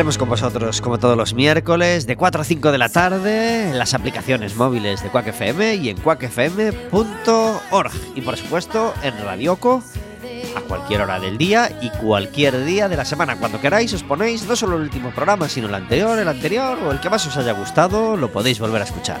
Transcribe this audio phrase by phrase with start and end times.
[0.00, 3.78] Estaremos con vosotros como todos los miércoles de 4 a 5 de la tarde en
[3.78, 9.82] las aplicaciones móviles de Quack FM y en quackfm.org y por supuesto en Radioco
[10.56, 13.36] a cualquier hora del día y cualquier día de la semana.
[13.36, 16.92] Cuando queráis os ponéis no solo el último programa, sino el anterior, el anterior o
[16.92, 19.20] el que más os haya gustado, lo podéis volver a escuchar.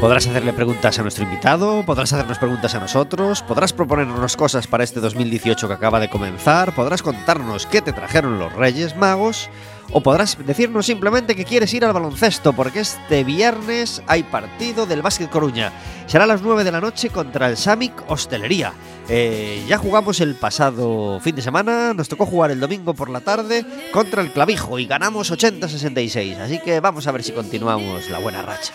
[0.00, 4.84] Podrás hacerle preguntas a nuestro invitado, podrás hacernos preguntas a nosotros, podrás proponernos cosas para
[4.84, 9.50] este 2018 que acaba de comenzar, podrás contarnos qué te trajeron los Reyes Magos
[9.92, 15.02] o podrás decirnos simplemente que quieres ir al baloncesto porque este viernes hay partido del
[15.02, 15.72] Básquet Coruña.
[16.06, 18.72] Será a las 9 de la noche contra el Samic Hostelería.
[19.08, 23.20] Eh, ya jugamos el pasado fin de semana, nos tocó jugar el domingo por la
[23.20, 26.38] tarde contra el Clavijo y ganamos 80-66.
[26.38, 28.72] Así que vamos a ver si continuamos la buena racha.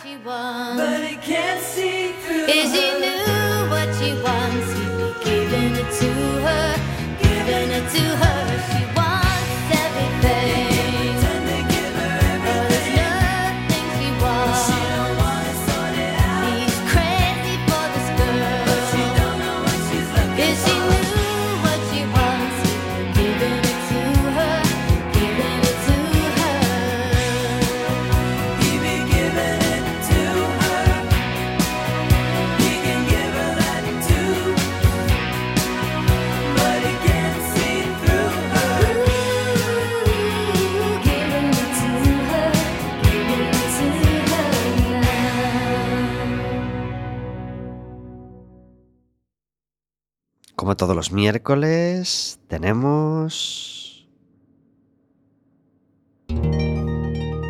[50.77, 54.07] Todos los miércoles, tenemos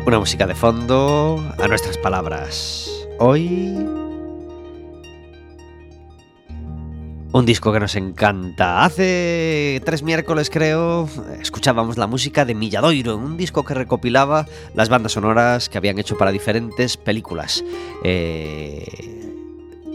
[0.06, 2.90] una música de fondo a nuestras palabras.
[3.18, 3.74] Hoy
[7.32, 8.84] un disco que nos encanta.
[8.84, 11.08] Hace tres miércoles creo
[11.40, 16.18] escuchábamos la música de Milladoiro, un disco que recopilaba las bandas sonoras que habían hecho
[16.18, 17.64] para diferentes películas.
[18.04, 19.23] Eh,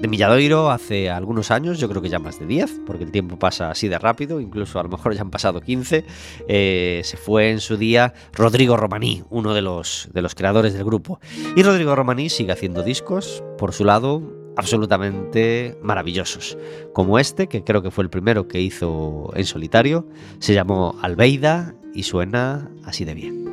[0.02, 3.38] de Milladoiro hace algunos años, yo creo que ya más de 10, porque el tiempo
[3.38, 6.06] pasa así de rápido, incluso a lo mejor ya han pasado 15,
[6.48, 10.86] eh, se fue en su día Rodrigo Romaní, uno de los, de los creadores del
[10.86, 11.20] grupo.
[11.56, 14.22] Y Rodrigo Romaní sigue haciendo discos, por su lado,
[14.56, 16.58] absolutamente maravillosos,
[16.94, 20.08] como este, que creo que fue el primero que hizo en solitario,
[20.40, 23.49] se llamó Albeida y suena así de bien.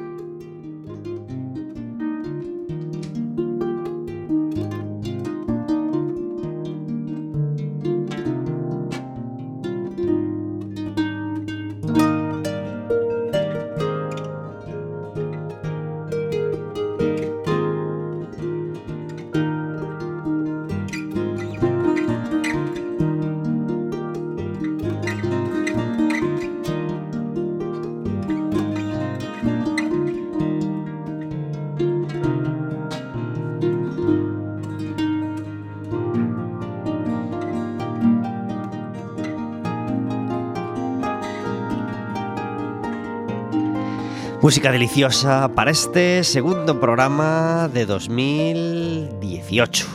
[44.46, 49.86] Música deliciosa para este segundo programa de 2018.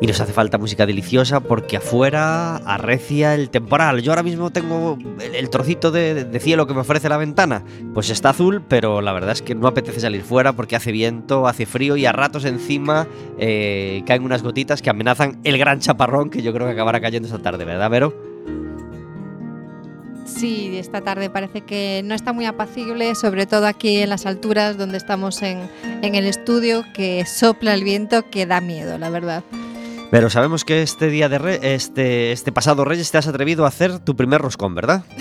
[0.00, 4.00] Y nos hace falta música deliciosa porque afuera arrecia el temporal.
[4.00, 7.62] Yo ahora mismo tengo el trocito de, cielo que me ofrece la ventana.
[7.92, 11.46] Pues está azul, pero la verdad es que no apetece salir fuera porque hace viento,
[11.46, 13.06] hace frío y a ratos encima
[13.38, 17.28] eh, caen unas gotitas que amenazan el gran chaparrón que yo creo que acabará cayendo
[17.28, 18.31] esta tarde, ¿verdad, Vero?
[20.24, 24.78] Sí, esta tarde parece que no está muy apacible, sobre todo aquí en las alturas
[24.78, 25.68] donde estamos en,
[26.02, 29.42] en el estudio, que sopla el viento que da miedo, la verdad.
[30.10, 33.68] Pero sabemos que este día de re- este, este pasado Reyes te has atrevido a
[33.68, 35.04] hacer tu primer roscón, ¿verdad?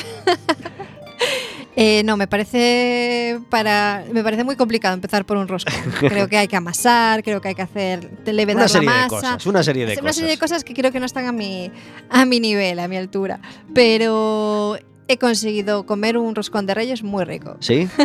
[1.77, 5.73] Eh, no, me parece para me parece muy complicado empezar por un roscón.
[5.99, 8.99] creo que hay que amasar, creo que hay que hacer levedar Una serie la de
[9.03, 9.09] masa.
[9.09, 10.15] cosas, una serie de una cosas.
[10.17, 11.71] serie de cosas que creo que no están a mi
[12.09, 13.39] a mi nivel, a mi altura,
[13.73, 14.77] pero
[15.11, 17.57] he conseguido comer un roscón de Reyes muy rico.
[17.59, 17.87] ¿Sí?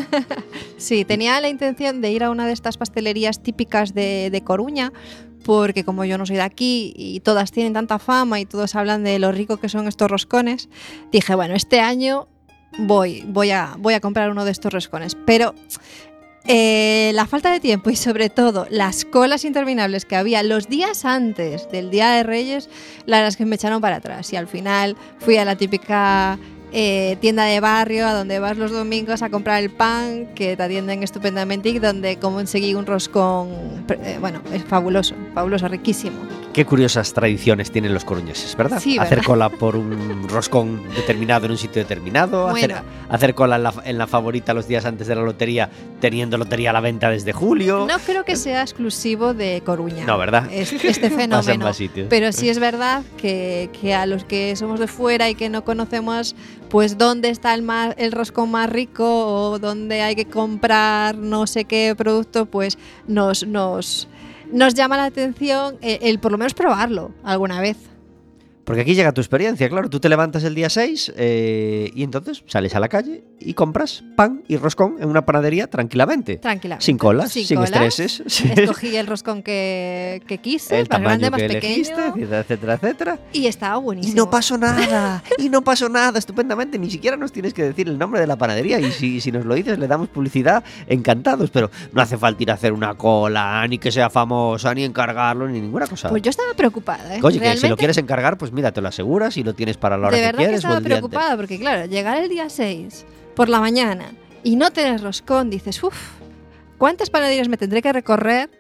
[0.79, 4.93] Sí, tenía la intención de ir a una de estas pastelerías típicas de, de Coruña,
[5.43, 9.03] porque como yo no soy de aquí y todas tienen tanta fama y todos hablan
[9.03, 10.69] de lo rico que son estos roscones,
[11.11, 12.29] dije, bueno, este año
[12.79, 15.17] voy, voy a, voy a comprar uno de estos roscones.
[15.25, 15.55] Pero
[16.49, 21.05] eh, la falta de tiempo y sobre todo las colas interminables que había los días
[21.05, 22.69] antes del Día de Reyes,
[23.05, 26.39] la verdad es que me echaron para atrás y al final fui a la típica
[26.79, 30.63] eh, tienda de barrio a donde vas los domingos a comprar el pan que te
[30.63, 33.49] atienden estupendamente y donde conseguí un roscón,
[33.89, 36.19] eh, bueno, es fabuloso, fabuloso, riquísimo.
[36.57, 38.81] Qué curiosas tradiciones tienen los coruñeses, ¿verdad?
[38.81, 39.25] Sí, hacer ¿verdad?
[39.27, 42.87] cola por un roscón determinado en un sitio determinado, hacer, Bueno.
[43.11, 45.69] hacer cola en la, en la favorita los días antes de la lotería,
[46.01, 47.85] teniendo lotería a la venta desde julio.
[47.87, 50.07] No creo que sea exclusivo de Coruña.
[50.07, 50.51] No, ¿verdad?
[50.51, 51.71] Es- Este fenómeno.
[52.09, 55.63] Pero sí es verdad que, que a los que somos de fuera y que no
[55.63, 56.35] conocemos
[56.71, 59.05] pues dónde está el, más, el roscón más rico
[59.51, 64.09] o dónde hay que comprar no sé qué producto, pues nos, nos,
[64.53, 67.77] nos llama la atención el, el por lo menos probarlo alguna vez.
[68.67, 69.89] Porque aquí llega tu experiencia, claro.
[69.89, 74.03] Tú te levantas el día 6 eh, y entonces sales a la calle y compras
[74.17, 76.39] pan y roscón en una panadería tranquilamente.
[76.39, 76.85] Tranquilamente.
[76.85, 77.71] Sin colas, sin, colas.
[77.71, 78.41] estreses.
[78.59, 81.75] Escogí el roscón que, que quise, el más grande, más que pequeño.
[81.75, 83.21] elegiste, etcétera, etcétera.
[83.33, 84.17] Y estaba Y buenísimo.
[84.17, 86.77] no pasó nada, y no pasó nada, estupendamente.
[86.77, 88.81] Ni siquiera nos tienes que decir el nombre de la panadería.
[88.81, 91.51] Y si, si nos lo dices, le damos publicidad, encantados.
[91.51, 95.47] Pero no hace falta ir a hacer una cola, ni que sea famosa, ni encargarlo,
[95.47, 96.09] ni ninguna cosa.
[96.09, 97.17] Pues yo estaba preocupada.
[97.17, 97.21] ¿eh?
[97.23, 99.97] Oye, que si lo quieres encargar, pues mira, te lo aseguras y lo tienes para
[99.97, 100.65] la hora de que verdad que quieres.
[100.65, 101.09] o estaba el día antes.
[101.11, 103.05] preocupada porque, claro, llegar el día 6
[103.37, 104.11] por la mañana
[104.43, 105.97] y no tener roscón, dices, uff,
[106.79, 108.51] ¿cuántas panaderías me tendré que recorrer?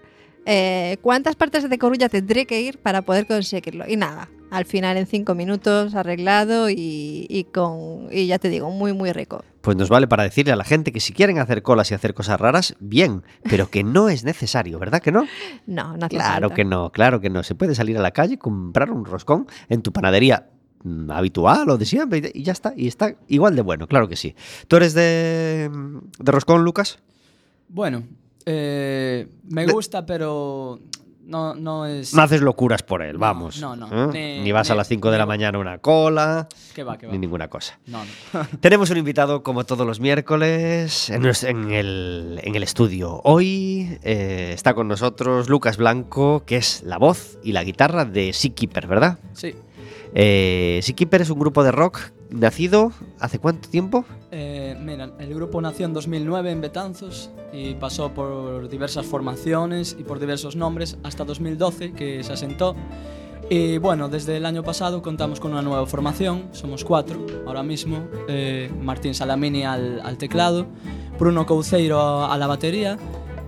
[0.44, 3.84] Eh, ¿Cuántas partes de Coruña tendré que ir para poder conseguirlo?
[3.88, 8.70] Y nada, al final en cinco minutos arreglado y, y con y ya te digo,
[8.70, 9.44] muy, muy rico.
[9.60, 12.14] Pues nos vale para decirle a la gente que si quieren hacer colas y hacer
[12.14, 15.26] cosas raras, bien, pero que no es necesario, ¿verdad que no?
[15.66, 16.54] No, no hace Claro falta.
[16.54, 17.42] que no, claro que no.
[17.42, 20.48] Se puede salir a la calle, comprar un roscón en tu panadería
[20.84, 22.72] mm, habitual o de siempre y ya está.
[22.76, 24.34] Y está igual de bueno, claro que sí.
[24.68, 25.68] ¿Tú eres de,
[26.18, 26.98] de roscón, Lucas?
[27.68, 28.04] Bueno,
[28.44, 30.78] eh, me gusta, pero
[31.26, 32.14] no, no es...
[32.14, 33.60] No haces locuras por él, vamos.
[33.60, 34.12] no, no.
[34.12, 34.38] ¿eh?
[34.38, 37.06] Ni- Ni vas a las 5 de la mañana a una cola, ¿Qué va, qué
[37.06, 37.12] va?
[37.12, 37.78] ni ninguna cosa.
[37.86, 38.02] No,
[38.32, 38.46] no.
[38.60, 41.24] Tenemos un invitado como todos los miércoles en
[41.72, 43.20] el, en el estudio.
[43.24, 48.32] Hoy eh, está con nosotros Lucas Blanco, que es la voz y la guitarra de
[48.32, 49.18] Seakeeper, ¿verdad?
[49.32, 49.54] Sí.
[50.18, 54.06] Eh, Seakeeper es un grupo de rock nacido hace cuánto tiempo?
[54.30, 54.74] Eh,
[55.18, 60.56] el grupo nació en 2009 en Betanzos y pasó por diversas formaciones y por diversos
[60.56, 62.74] nombres hasta 2012 que se asentó.
[63.50, 68.08] Y bueno, desde el año pasado contamos con una nueva formación, somos cuatro ahora mismo.
[68.26, 70.66] eh, Martín Salamini al, teclado,
[71.18, 72.96] Bruno Couceiro a, a la batería,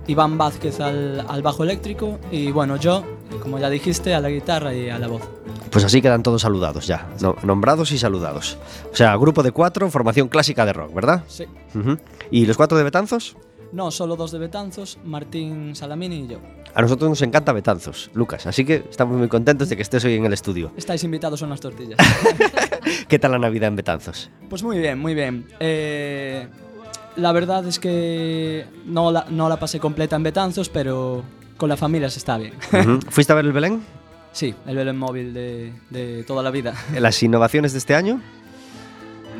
[0.05, 3.03] Iván Vázquez al, al bajo eléctrico y bueno, yo,
[3.41, 5.23] como ya dijiste, a la guitarra y a la voz.
[5.71, 8.57] Pues así quedan todos saludados ya, no- nombrados y saludados.
[8.91, 11.23] O sea, grupo de cuatro, formación clásica de rock, ¿verdad?
[11.27, 11.45] Sí.
[12.31, 13.35] ¿Y los cuatro de Betanzos?
[13.71, 16.39] No, solo dos de Betanzos, Martín Salamini y yo.
[16.73, 20.15] A nosotros nos encanta Betanzos, Lucas, así que estamos muy contentos de que estés hoy
[20.15, 20.71] en el estudio.
[20.75, 21.99] Estáis invitados a unas tortillas.
[23.07, 24.31] ¿Qué tal la Navidad en Betanzos?
[24.49, 25.47] Pues muy bien, muy bien.
[25.59, 26.47] Eh,
[27.15, 31.23] la verdad es que no la, no la pasé completa en Betanzos, pero
[31.57, 32.53] con la familia se está bien.
[33.09, 33.83] ¿Fuiste a ver el Belén?
[34.31, 36.73] Sí, el Belén móvil de, de toda la vida.
[36.99, 38.21] ¿Las innovaciones de este año?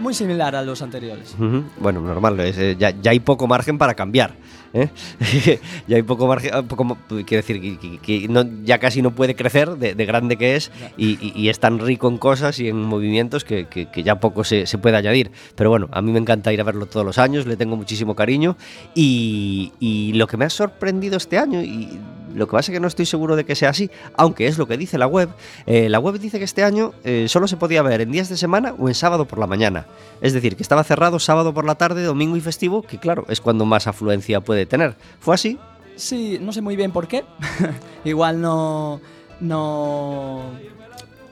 [0.01, 1.34] Muy similar a los anteriores.
[1.36, 1.63] Ujú.
[1.77, 4.34] Bueno, normal, es, eh, ya, ya hay poco margen para cambiar.
[4.74, 4.88] ¿eh?
[5.88, 9.36] ya hay poco margen, ah, poco, quiero decir, que, que- no- ya casi no puede
[9.36, 12.69] crecer de, de grande que es y, y- y es tan rico en cosas y
[12.69, 15.31] en movimientos que, que- que ya poco se, se puede añadir.
[15.55, 18.15] Pero bueno, a mí me encanta ir a verlo todos los años, le tengo muchísimo
[18.15, 18.55] cariño
[18.96, 22.00] y, y lo que me ha sorprendido este año y
[22.33, 24.67] lo que pasa es que no estoy seguro de que sea así, aunque es lo
[24.67, 25.29] que dice la web.
[25.65, 28.38] eh, la web dice que este año eh, solo se podía ver en días de
[28.38, 29.86] semana o en sábado por la mañana.
[30.21, 33.41] Es decir, que estaba cerrado sábado por la tarde, domingo y festivo, que claro, es
[33.41, 34.95] cuando más afluencia puede tener.
[35.19, 35.57] ¿Fue así?
[35.95, 37.25] Sí, no sé muy bien por qué.
[38.05, 39.01] Igual no.
[39.39, 40.43] No.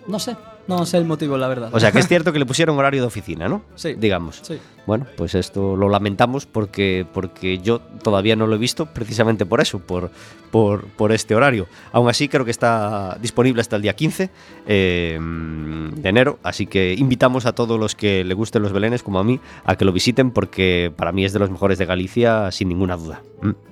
[0.07, 0.35] No sé.
[0.67, 1.69] No sé el motivo, la verdad.
[1.71, 3.63] O sea, que es cierto que le pusieron horario de oficina, ¿no?
[3.75, 3.93] Sí.
[3.93, 4.39] Digamos.
[4.43, 4.59] Sí.
[4.85, 9.59] Bueno, pues esto lo lamentamos porque, porque yo todavía no lo he visto precisamente por
[9.59, 10.11] eso, por,
[10.49, 11.67] por, por este horario.
[11.91, 14.29] Aún así, creo que está disponible hasta el día 15
[14.65, 19.19] eh, de enero, así que invitamos a todos los que le gusten los belenes, como
[19.19, 22.49] a mí, a que lo visiten porque para mí es de los mejores de Galicia,
[22.51, 23.21] sin ninguna duda.
[23.41, 23.66] Mm.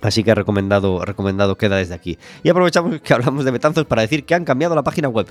[0.00, 2.18] Así que recomendado, recomendado queda desde aquí.
[2.42, 5.26] Y aprovechamos que hablamos de Betanzos para decir que han cambiado la página web.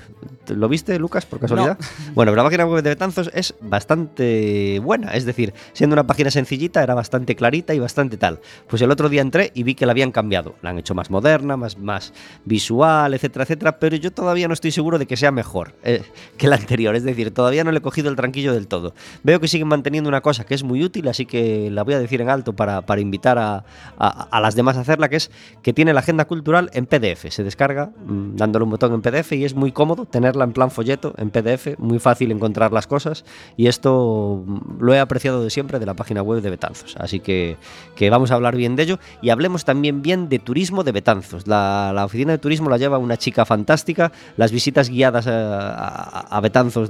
[0.50, 1.77] ¿Lo viste, Lucas, por casualidad?
[2.13, 5.13] Bueno, la página web de Betanzos es bastante buena.
[5.13, 8.39] Es decir, siendo una página sencillita, era bastante clarita y bastante tal.
[8.67, 10.55] Pues el otro día entré y vi que la habían cambiado.
[10.62, 13.79] La han hecho más moderna, más, más visual, etcétera, etcétera.
[13.79, 16.03] Pero yo todavía no estoy seguro de que sea mejor eh,
[16.38, 16.95] que la anterior.
[16.95, 18.93] Es decir, todavía no le he cogido el tranquillo del todo.
[19.24, 22.00] Veo que siguen manteniendo una cosa que es muy útil, así que la voy a
[22.00, 23.63] decir en alto para, para invitar a,
[23.97, 27.28] a, a las demás a hacerla, que es que tiene la agenda cultural en PDF.
[27.30, 30.70] Se descarga mmm, dándole un botón en PDF y es muy cómodo tenerla en plan
[30.70, 33.24] folleto en PDF, muy fácil encontrar las cosas
[33.56, 36.96] y esto mmm, lo he apreciado de siempre de la página web de Betanzos.
[36.98, 37.58] Así que,
[37.96, 41.48] que vamos a hablar bien de ello y hablemos también bien de turismo de Betanzos.
[41.48, 46.90] La, la oficina de turismo la lleva una chica fantástica, las visitas guiadas a, Betanzos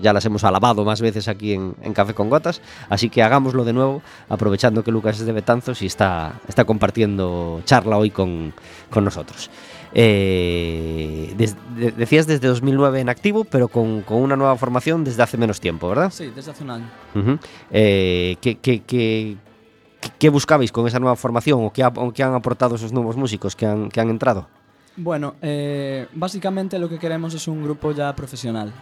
[0.00, 3.64] ya, las hemos alabado más veces aquí en, en Café con Gotas, así que hagámoslo
[3.64, 7.01] de nuevo aprovechando que Lucas es de Betanzos y está, está compartiendo
[7.64, 8.52] charla hoy con,
[8.90, 9.50] con nosotros.
[9.94, 15.22] Eh, des, de, decías desde 2009 en activo, pero con, con, una nueva formación desde
[15.22, 16.10] hace menos tiempo, ¿verdad?
[16.10, 16.86] Sí, desde hace un año.
[17.14, 17.38] Uh -huh.
[17.70, 19.36] eh, ¿qué, qué, qué,
[20.18, 23.54] qué, buscabais con esa nueva formación o qué, ha, o han aportado esos nuevos músicos
[23.54, 24.48] que han, que han entrado?
[24.96, 28.72] Bueno, eh, básicamente lo que queremos es un grupo ya profesional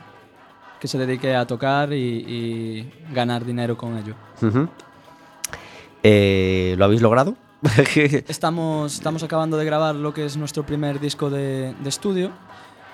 [0.81, 4.15] que se dedique a tocar y, y ganar dinero con ello.
[4.41, 4.69] Uh -huh.
[6.77, 7.35] ¿Lo habéis logrado?
[8.29, 12.33] estamos, estamos acabando de grabar lo que es nuestro primer disco de, de estudio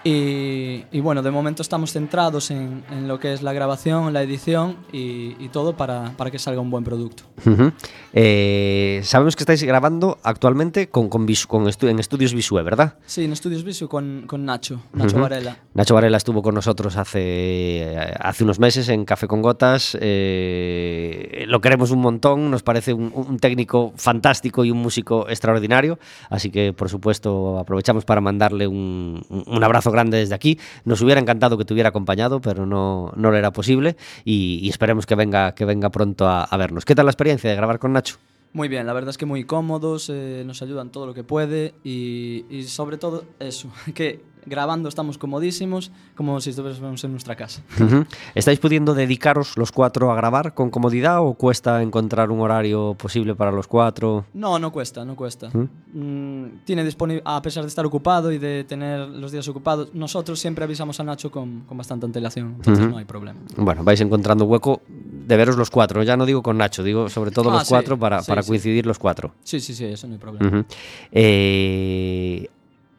[0.06, 4.22] y, y, bueno, de momento estamos centrados en, en, lo que es la grabación, la
[4.22, 7.24] edición y, y todo para, para, que salga un buen producto.
[7.44, 7.72] Uh -huh.
[8.12, 12.94] eh, sabemos que estáis grabando actualmente con, con, con estu en Estudios Visue, ¿verdad?
[13.06, 15.22] Sí, en Estudios Visue con, con Nacho, Nacho uh -huh.
[15.22, 15.56] Varela.
[15.74, 19.96] Nacho Varela estuvo con nosotros hace, hace unos meses en Café con Gotas.
[20.00, 25.98] Eh, lo queremos un montón, nos parece un, un técnico fantástico y un músico extraordinario.
[26.30, 30.58] Así que, por supuesto, aprovechamos para mandarle un, un abrazo grande desde aquí.
[30.84, 35.06] Nos hubiera encantado que te hubiera acompañado, pero no, no lo era posible y, esperemos
[35.06, 36.84] que venga, que venga pronto a, a, vernos.
[36.84, 38.16] ¿Qué tal la experiencia de grabar con Nacho?
[38.52, 41.74] Muy bien, la verdad es que muy cómodos, eh, nos ayudan todo lo que puede
[41.84, 47.60] y, y sobre todo eso, que grabando estamos comodísimos, como si estuviésemos en nuestra casa.
[47.78, 48.06] Uh -huh.
[48.34, 53.34] ¿Estáis pudiendo dedicaros los cuatro a grabar con comodidad o cuesta encontrar un horario posible
[53.34, 54.24] para los cuatro?
[54.34, 55.50] No, no cuesta, no cuesta.
[55.52, 55.68] ¿Mm?
[55.94, 60.38] Mm, tiene disponible, a pesar de estar ocupado y de tener los días ocupados, nosotros
[60.38, 62.90] siempre avisamos a Nacho con, con bastante antelación, entonces uh -huh.
[62.92, 63.40] no hay problema.
[63.56, 67.30] Bueno, vais encontrando hueco de veros los cuatro, ya no digo con Nacho, digo sobre
[67.30, 68.48] todo ah, los sí, cuatro para, sí, para sí.
[68.48, 69.32] coincidir los cuatro.
[69.42, 70.64] Sí, sí, sí, eso no hay problema.
[71.12, 72.48] Eh,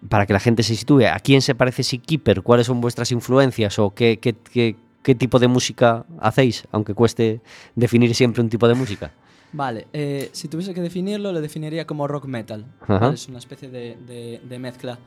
[0.10, 2.42] para que la gente se sitúe, ¿a quién se parece Keeper?
[2.42, 6.68] ¿Cuáles son vuestras influencias o qué, qué, qué, qué, tipo de música hacéis?
[6.72, 7.42] Aunque cueste
[7.76, 9.12] definir siempre un tipo de música.
[9.54, 12.66] Vale, eh, si tuviese que definirlo, lo definiría como rock metal.
[12.88, 13.16] ¿vale?
[13.16, 15.00] Es una especie de, de, de mezcla,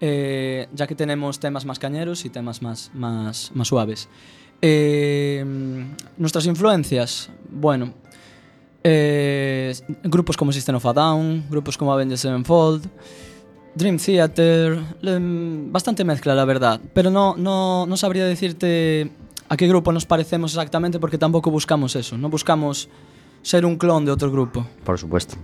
[0.00, 4.08] eh, ya que tenemos temas más cañeros y temas más, más, más suaves.
[4.60, 5.44] Eh,
[6.16, 7.92] nuestras influencias, bueno,
[8.82, 12.84] eh, grupos como System of a Down, grupos como Avenged Sevenfold,
[13.74, 14.78] Dream Theater,
[15.70, 19.10] bastante mezcla la verdad, pero no, no, no sabría decirte
[19.48, 22.88] a qué grupo nos parecemos exactamente porque tampoco buscamos eso, no buscamos
[23.42, 24.66] ser un clon de otro grupo.
[24.84, 25.36] Por supuesto.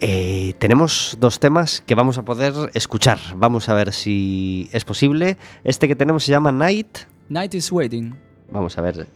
[0.00, 3.18] Eh, tenemos dos temas que vamos a poder escuchar.
[3.34, 5.36] Vamos a ver si es posible.
[5.64, 6.98] Este que tenemos se llama Night.
[7.28, 8.14] Night is Waiting.
[8.52, 9.08] Vamos a ver.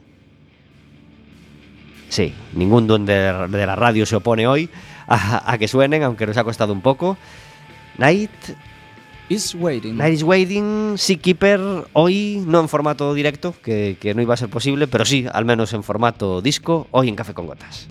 [2.09, 3.15] Sí, ningún don de,
[3.49, 4.69] de la radio se opone hoy
[5.07, 7.17] a, a que suenen, aunque nos ha costado un poco.
[7.99, 8.31] Night
[9.29, 9.97] is Waiting.
[9.97, 14.49] Night is Waiting, Seakeeper, hoy no en formato directo, que, que, no iba a ser
[14.49, 17.89] posible, pero sí, al menos en formato disco, hoy en Café con Gotas.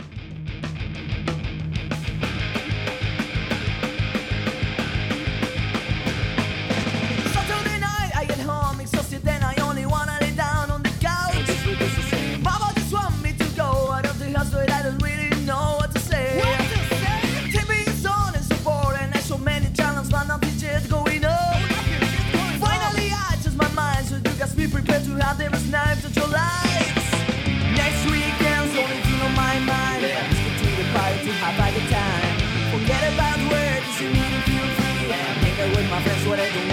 [25.21, 27.07] out there is knives at your lights.
[27.77, 30.01] Next weekend's only thing on my mind.
[30.01, 30.27] Yeah.
[30.29, 32.33] Just continue to party by the time.
[32.73, 34.09] Forget about words, you
[34.47, 34.91] feel free.
[35.61, 36.70] With my friends.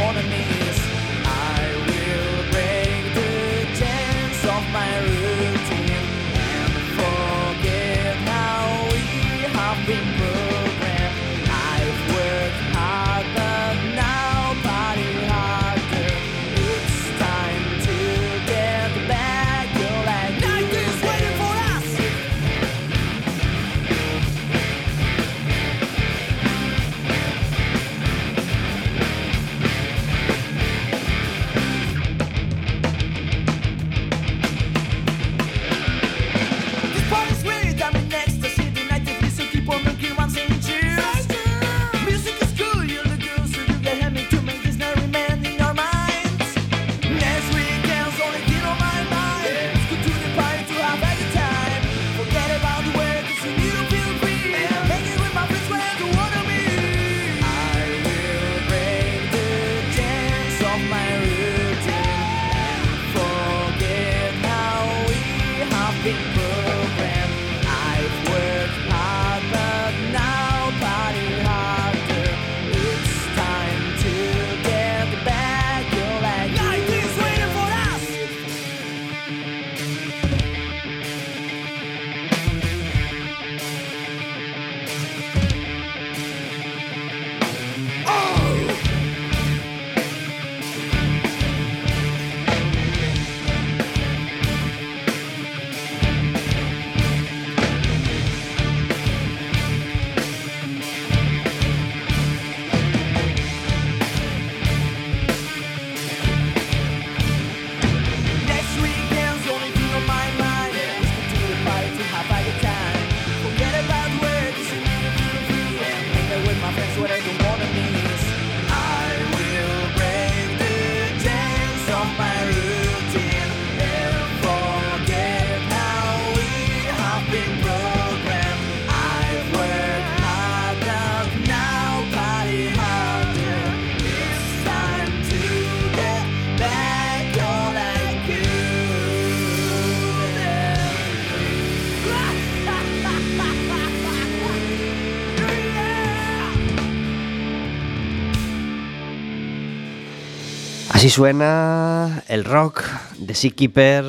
[151.19, 152.85] Suena el rock
[153.19, 154.05] de Seakeeper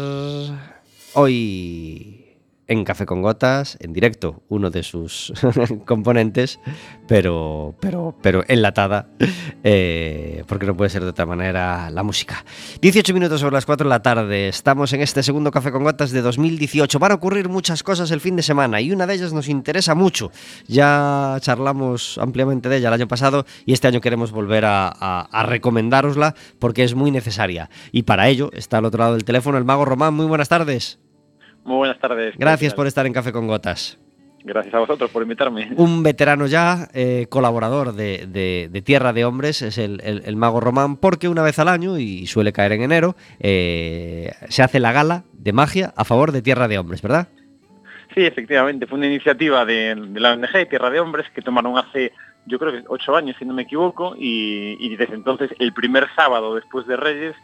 [1.15, 2.08] hoy
[2.69, 5.33] en Café con Gotas, en directo, uno de sus
[5.85, 6.59] componentes,
[7.07, 9.09] pero, pero, pero enlatada,
[9.63, 12.45] eh, porque no puede ser de otra manera la música.
[12.79, 16.11] 18 minutos sobre las 4 de la tarde, estamos en este segundo Café con Gotas
[16.11, 16.99] de 2018.
[16.99, 19.95] Van a ocurrir muchas cosas el fin de semana y una de ellas nos interesa
[19.95, 20.31] mucho.
[20.67, 25.21] Ya charlamos ampliamente de ella el año pasado y este año queremos volver a, a,
[25.21, 27.71] a recomendárosla porque es muy necesaria.
[27.91, 30.13] Y para ello está al otro lado del teléfono el mago Román.
[30.13, 30.99] Muy buenas tardes.
[31.63, 32.35] Muy buenas tardes.
[32.37, 33.99] Gracias por estar en Café con Gotas.
[34.43, 35.69] Gracias a vosotros por invitarme.
[35.75, 40.35] Un veterano ya, eh, colaborador de, de, de, Tierra de Hombres, es el, el, el,
[40.37, 44.79] mago Román, porque una vez al año, y suele caer en enero, eh, se hace
[44.79, 47.27] la gala de magia a favor de Tierra de Hombres, ¿verdad?
[48.15, 52.13] Sí, efectivamente, fue una iniciativa de, de la ONG Tierra de Hombres que tomaron hace,
[52.45, 56.07] yo creo que ocho años, si no me equivoco, y, y desde entonces, el primer
[56.15, 57.35] sábado después de Reyes,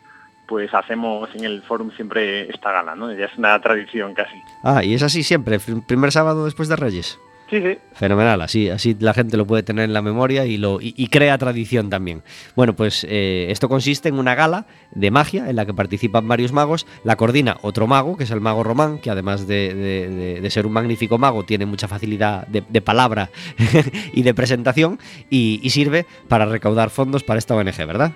[0.47, 3.11] pues hacemos en el fórum siempre esta gala, ¿no?
[3.13, 4.35] Ya es una tradición casi.
[4.63, 7.19] Ah, y es así siempre, primer sábado después de Reyes.
[7.49, 7.77] Sí, sí.
[7.93, 11.07] Fenomenal, así, así la gente lo puede tener en la memoria y, lo, y, y
[11.07, 12.23] crea tradición también.
[12.55, 16.51] Bueno, pues eh, esto consiste en una gala de magia en la que participan varios
[16.51, 16.87] magos.
[17.03, 20.49] La coordina otro mago, que es el mago Román, que además de, de, de, de
[20.49, 23.29] ser un magnífico mago, tiene mucha facilidad de, palabra
[24.13, 28.13] y de presentación y, y sirve para recaudar fondos para esta ONG, ¿verdad?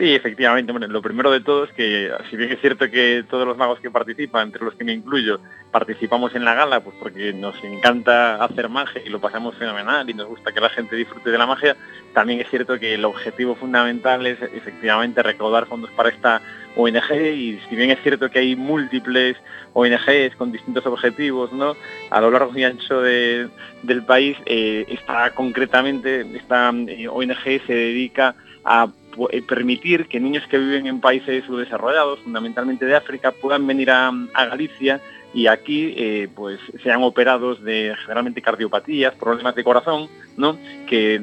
[0.00, 0.72] Sí, efectivamente.
[0.72, 3.80] Bueno, lo primero de todo es que, si bien es cierto que todos los magos
[3.80, 8.42] que participan, entre los que me incluyo, participamos en la gala, pues porque nos encanta
[8.42, 11.44] hacer magia y lo pasamos fenomenal y nos gusta que la gente disfrute de la
[11.44, 11.76] magia,
[12.14, 16.40] también es cierto que el objetivo fundamental es efectivamente recaudar fondos para esta
[16.76, 19.36] ONG y si bien es cierto que hay múltiples
[19.74, 21.76] ONGs con distintos objetivos, ¿no?
[22.08, 23.50] A lo largo y ancho de,
[23.82, 28.34] del país, eh, está concretamente, esta eh, ONG se dedica
[28.64, 28.88] a
[29.30, 34.12] eh, permitir que niños que viven en países subdesarrollados, fundamentalmente de África, puedan venir a,
[34.34, 35.00] Galicia
[35.34, 40.56] y aquí eh, pues sean operados de generalmente cardiopatías, problemas de corazón, ¿no?
[40.86, 41.20] que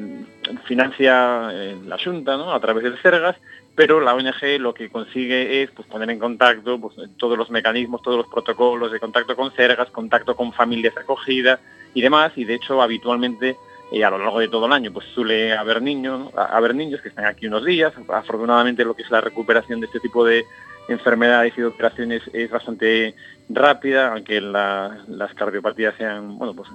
[0.64, 2.52] financia eh, la Junta ¿no?
[2.52, 3.36] a través del Sergas,
[3.74, 8.02] pero la ONG lo que consigue es pues, poner en contacto pues, todos los mecanismos,
[8.02, 11.60] todos los protocolos de contacto con Sergas, contacto con familias acogidas
[11.94, 13.56] y demás, y de hecho habitualmente
[13.90, 17.08] y a lo largo de todo el año pues suele haber niños, haber niños que
[17.08, 17.92] están aquí unos días.
[18.08, 20.44] Afortunadamente lo que es la recuperación de este tipo de
[20.88, 23.14] enfermedades y de operaciones es bastante
[23.48, 26.68] rápida, aunque la, las cardiopatías sean bueno pues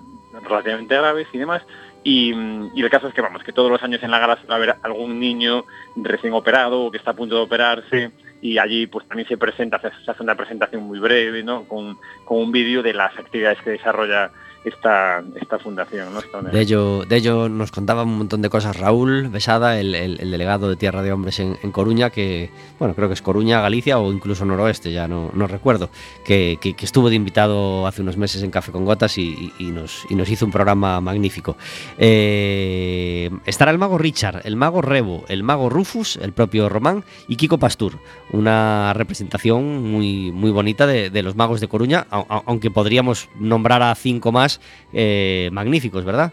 [0.44, 1.62] relativamente graves y demás.
[2.04, 2.34] Y,
[2.76, 4.76] y, el caso es que vamos, que todos los años en la gala suele haber
[4.84, 9.28] algún niño recién operado o que está a punto de operarse y allí pues también
[9.28, 11.64] se presenta, se hace una presentación muy breve, ¿no?
[11.64, 14.32] Con, con un vídeo de las actividades que desarrolla
[14.64, 16.14] esta, esta fundación.
[16.14, 16.20] ¿no?
[16.20, 20.20] Esta de, ello, de ello nos contaba un montón de cosas Raúl Besada, el, el,
[20.20, 22.50] el delegado de Tierra de Hombres en, en, Coruña, que,
[22.80, 25.90] bueno, creo que es Coruña, Galicia o incluso Noroeste, ya no, no recuerdo,
[26.24, 29.72] que, que, que, estuvo de invitado hace unos meses en Café con Gotas y, y,
[29.72, 31.58] nos, y nos, hizo un programa magnífico.
[31.98, 37.36] Eh, estará el mago Richard, el mago Rebo, el mago Rufus, el propio Román y
[37.36, 38.00] Kiko Pastur,
[38.32, 43.94] una representación muy, muy bonita de, de los magos de Coruña, aunque podríamos nombrar a
[43.96, 44.53] cinco más
[44.94, 46.32] eh, magníficos, ¿verdad?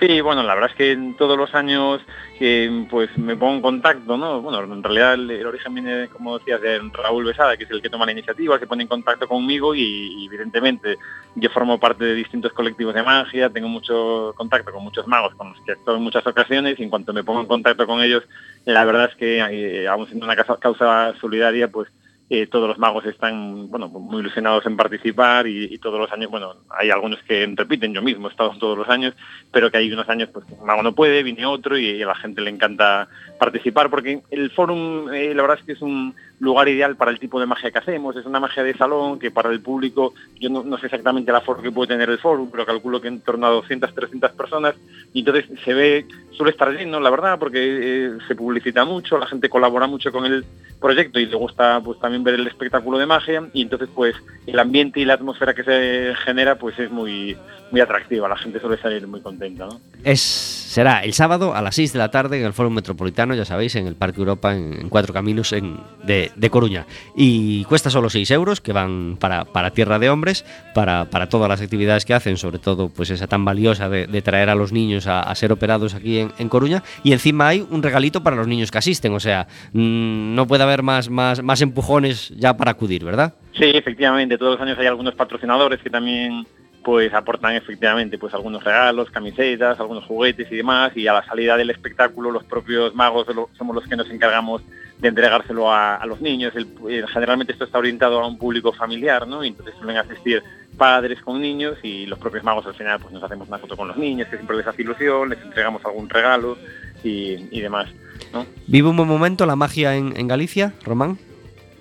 [0.00, 2.00] Sí, bueno, la verdad es que en todos los años
[2.38, 4.40] que pues me pongo en contacto, ¿no?
[4.40, 7.90] Bueno, en realidad el, origen viene, como decías, de Raúl Besada, que es el que
[7.90, 10.96] toma la iniciativa, se pone en contacto conmigo y, evidentemente
[11.34, 15.50] yo formo parte de distintos colectivos de magia, tengo mucho contacto con muchos magos con
[15.50, 18.24] los que actúo en muchas ocasiones y en cuanto me pongo en contacto con ellos,
[18.64, 21.90] la verdad es que eh, aún siendo una causa solidaria, pues
[22.32, 26.54] eh, todos los magos están bueno, muy ilusionados en participar y, todos los años, bueno,
[26.70, 29.14] hay algunos que repiten, yo mismo he estado todos los años,
[29.50, 32.14] pero que hay unos años pues un mago no puede, viene otro y, a la
[32.14, 33.08] gente le encanta
[33.40, 37.20] participar porque el fórum eh, la verdad es que es un lugar ideal para el
[37.20, 40.48] tipo de magia que hacemos, es una magia de salón que para el público, yo
[40.48, 43.20] no, no sé exactamente la forma que puede tener el fórum, pero calculo que en
[43.20, 44.74] torno a 200, 300 personas
[45.12, 49.26] y entonces se ve, suele estar lleno, la verdad, porque eh, se publicita mucho, la
[49.26, 50.44] gente colabora mucho con el
[50.80, 54.58] proyecto y le gusta pues también ver el espectáculo de magia y entonces pues el
[54.58, 57.36] ambiente y la atmósfera que se genera pues es muy
[57.70, 59.66] muy atractiva, la gente suele salir muy contenta.
[59.66, 59.80] ¿no?
[60.02, 63.44] Es, será el sábado a las 6 de la tarde en el Foro Metropolitano, ya
[63.44, 66.86] sabéis, en el Parque Europa, en, en Cuatro Caminos en, de, de, Coruña.
[67.14, 71.48] Y cuesta solo 6 euros, que van para, para Tierra de Hombres, para, para, todas
[71.48, 75.06] las actividades que hacen, sobre todo pues esa tan valiosa de, traer a los niños
[75.06, 76.82] a, ser operados aquí en, Coruña.
[77.02, 80.64] Y encima hay un regalito para los niños que asisten, o sea, mmm, no puede
[80.64, 83.34] haber más, más, más empujones ya para acudir, ¿verdad?
[83.52, 86.44] Sí, efectivamente, todos los años hay algunos patrocinadores que también
[86.82, 91.56] pues aportan efectivamente pues algunos regalos, camisetas, algunos juguetes y demás y a la salida
[91.56, 94.62] del espectáculo los propios magos somos los que nos encargamos
[95.00, 96.52] de entregárselo a, a los niños.
[96.54, 99.42] El- eh, generalmente esto está orientado a un público familiar, ¿no?
[99.44, 100.42] Y entonces suelen asistir
[100.76, 103.88] padres con niños y los propios magos al final pues nos hacemos una foto con
[103.88, 106.56] los niños, que siempre les hace ilusión, les entregamos algún regalo
[107.04, 107.88] y, y demás,
[108.32, 108.46] ¿no?
[108.66, 111.18] ¿Vive un buen momento la magia en, en Galicia, Román?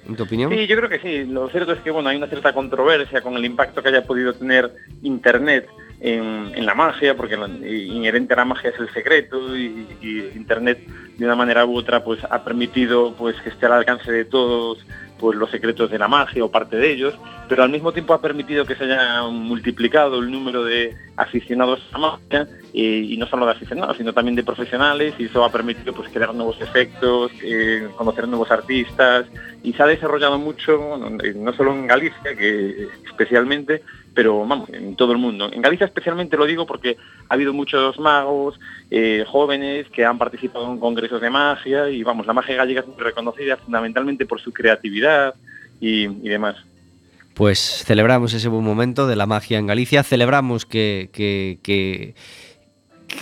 [0.08, 0.52] ¿En tu opinión?
[0.52, 1.26] Sí, yo creo que sí.
[1.32, 4.34] Lo cierto es que bueno, hay una cierta controversia con el impacto que haya podido
[4.34, 5.68] tener Internet
[6.02, 10.32] en, en la magia, porque lo inherente a la magia es el secreto y, y
[10.36, 10.80] Internet
[11.20, 14.86] de una manera u otra pues ha permitido pues que esté al alcance de todos
[15.20, 17.14] pues los secretos de la magia o parte de ellos,
[17.50, 21.98] pero al mismo tiempo ha permitido que se haya multiplicado el número de aficionados a
[21.98, 25.52] la magia eh, y no solo de aficionados, sino también de profesionales y eso ha
[25.52, 29.26] permitido pues crear nuevos efectos, eh, conocer nuevos artistas
[29.62, 34.95] y se ha desarrollado mucho, eh, no solo en Galicia, que especialmente, pero vamos, en
[34.95, 35.50] todo el mundo.
[35.52, 40.72] En Galicia especialmente lo digo porque ha habido muchos magos eh, jóvenes que han participado
[40.72, 44.52] en congresos de magia y vamos, la magia gallega es muy reconocida fundamentalmente por su
[44.52, 45.36] creatividad
[45.80, 46.58] y, demás.
[47.34, 52.15] Pues celebramos ese buen momento de la magia en Galicia, celebramos que,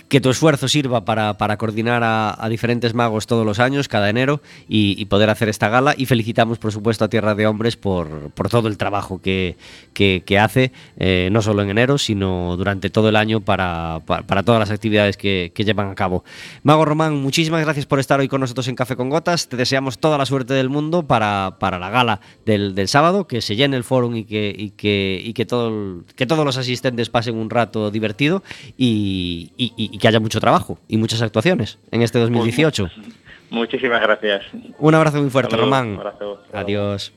[0.07, 4.41] que tu esfuerzo sirva para, para coordinar a, diferentes magos todos los años, cada enero,
[4.67, 5.93] y, poder hacer esta gala.
[5.97, 9.55] Y felicitamos, por supuesto, a Tierra de Hombres por, por todo el trabajo que,
[9.93, 14.59] que, hace, eh, no solo en enero, sino durante todo el año para, para, todas
[14.59, 16.23] las actividades que, que, llevan a cabo.
[16.63, 19.47] Mago Román, muchísimas gracias por estar hoy con nosotros en Café con Gotas.
[19.47, 23.55] Te deseamos toda la suerte del mundo para, la gala del, del sábado, que se
[23.55, 27.35] llene el fórum y que, y que, y que, todo, que todos los asistentes pasen
[27.35, 28.43] un rato divertido
[28.77, 32.89] y y, que haya mucho trabajo y muchas actuaciones en este 2018.
[32.93, 33.07] Pues,
[33.49, 34.43] muchísimas gracias.
[34.79, 35.87] Un abrazo muy fuerte, Saludos, Román.
[35.91, 36.41] un abrazo.
[36.51, 37.13] Adiós.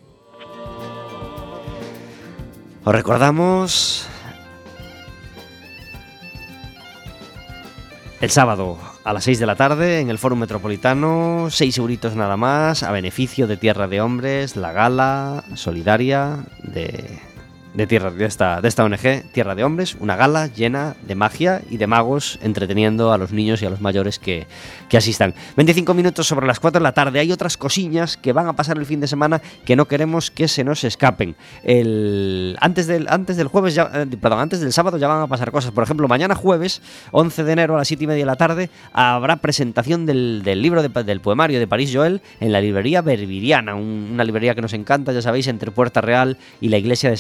[2.85, 4.09] Os recordamos
[8.21, 12.37] el sábado a las 6 de la tarde en el Foro Metropolitano, 6 euritos nada
[12.37, 17.19] más, a beneficio de Tierra de Hombres, la gala solidaria de
[17.75, 21.63] de tierra de esta, de esta ONG, Tierra de Hombres, una gala llena de magia
[21.71, 24.47] y de magos entreteniendo a los niños y a los mayores que,
[24.89, 25.35] que, asistan.
[25.57, 27.21] 25 minutos sobre las 4 de la tarde.
[27.21, 30.49] Hay otras cosillas que van a pasar el fin de semana que no queremos que
[30.49, 31.37] se nos escapen.
[31.63, 35.53] El, antes, del, antes del jueves, ya, eh, antes del sábado ya van a pasar
[35.53, 35.71] cosas.
[35.71, 38.71] Por ejemplo, mañana jueves, 11 de enero a las 7 y media de la tarde,
[38.93, 43.75] habrá presentación del, del libro de, del poemario de París Joel en la librería Berbiriana,
[43.75, 47.17] un, una librería que nos encanta, ya sabéis, entre Puerta Real y la iglesia de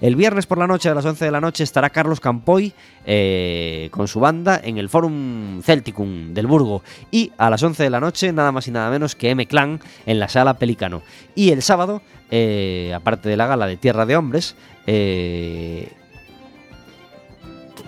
[0.00, 2.72] El viernes por la noche, a las 11 de la noche, estará Carlos Campoy
[3.04, 6.82] eh, con su banda en el Forum Celticum del Burgo.
[7.10, 9.80] Y a las 11 de la noche, nada más y nada menos que M Clan
[10.06, 11.02] en la sala Pelicano.
[11.34, 15.92] Y el sábado, eh, aparte de la gala de Tierra de Hombres, eh,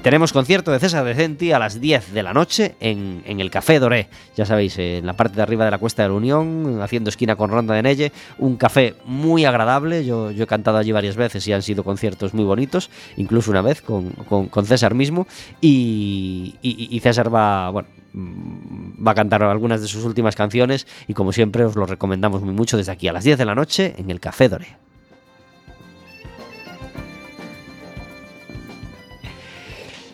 [0.02, 4.08] tenemos concierto de César Decenti a las 10 de la noche en, el Café Doré.
[4.36, 7.36] Ya sabéis, en la parte de arriba de la Cuesta de la Unión, haciendo esquina
[7.36, 8.12] con Ronda de Nelle.
[8.38, 10.04] Un café muy agradable.
[10.04, 13.82] Yo, he cantado allí varias veces y han sido conciertos muy bonitos, incluso una vez
[13.82, 15.26] con, César mismo.
[15.60, 21.64] Y, César va, bueno, va a cantar algunas de sus últimas canciones y como siempre
[21.64, 24.20] os lo recomendamos muy mucho desde aquí a las 10 de la noche en el
[24.20, 24.87] Café Doré.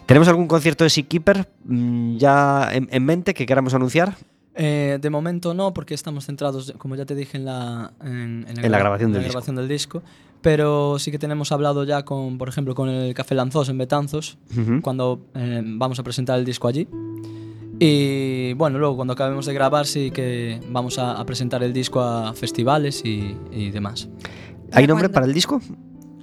[0.07, 4.17] ¿Tenemos algún concierto de Seakeeper mm, ya en, en, mente que queramos anunciar?
[4.55, 8.55] Eh, de momento no, porque estamos centrados, como ya te dije, en la, en, en
[8.57, 9.33] la, en la grabación, en del, la disco.
[9.33, 10.03] grabación del disco.
[10.43, 14.37] Pero sí que tenemos hablado ya con, por ejemplo, con el Café Lanzos en Betanzos,
[14.55, 14.81] uh -huh.
[14.83, 16.87] cuando eh, vamos a presentar el disco allí.
[17.81, 22.01] Y bueno, luego cuando acabemos de grabar sí que vamos a, a presentar el disco
[22.01, 24.09] a festivales y, y demás.
[24.71, 25.61] ¿Hay nombre para el disco?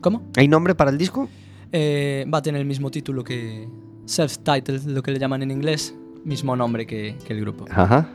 [0.02, 0.22] ¿Cómo?
[0.38, 1.28] ¿Hay nombre para el disco?
[1.72, 3.68] Eh, va a tener el mismo título que
[4.06, 7.66] self-titled, lo que le llaman en inglés, mismo nombre que, que el grupo.
[7.70, 8.10] Ajá.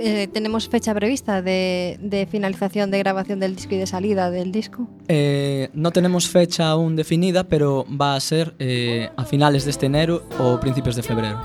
[0.00, 4.52] Eh, ¿Tenemos fecha prevista de, de, finalización de grabación del disco y de salida del
[4.52, 4.86] disco?
[5.08, 9.86] Eh, no tenemos fecha aún definida, pero va a ser eh, a finales de este
[9.86, 11.40] enero o principios de febrero.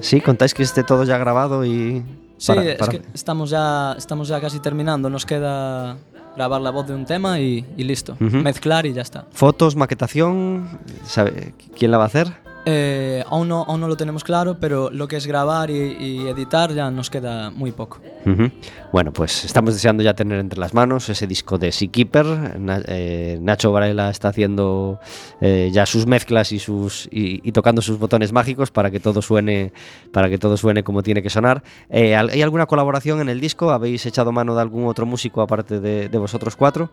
[0.00, 2.02] Sí, contáis que esté todo ya grabado y...
[2.38, 2.90] Sí, para, es para...
[2.90, 5.96] que estamos ya, estamos ya casi terminando, nos queda
[6.36, 8.42] grabar la voz de un tema y, y listo, uh -huh.
[8.42, 9.26] mezclar y ya está.
[9.32, 10.78] ¿Fotos, maquetación?
[11.04, 12.28] ¿Sabe quién la va a hacer?
[12.64, 16.28] Eh, aún, no, aún no lo tenemos claro, pero lo que es grabar y, y
[16.28, 17.98] editar ya nos queda muy poco.
[18.24, 18.52] Uh -huh.
[18.92, 22.60] Bueno, pues estamos deseando ya tener entre las manos ese disco de Seakeeper.
[22.60, 25.00] Na, eh, Nacho Varela está haciendo
[25.40, 29.22] eh, ya sus mezclas y, sus, y, y, tocando sus botones mágicos para que todo
[29.22, 29.72] suene,
[30.12, 31.64] para que todo suene como tiene que sonar.
[31.90, 33.72] ¿Hay alguna colaboración en el disco?
[33.72, 36.90] ¿Habéis echado mano de algún otro músico aparte de, de vosotros cuatro?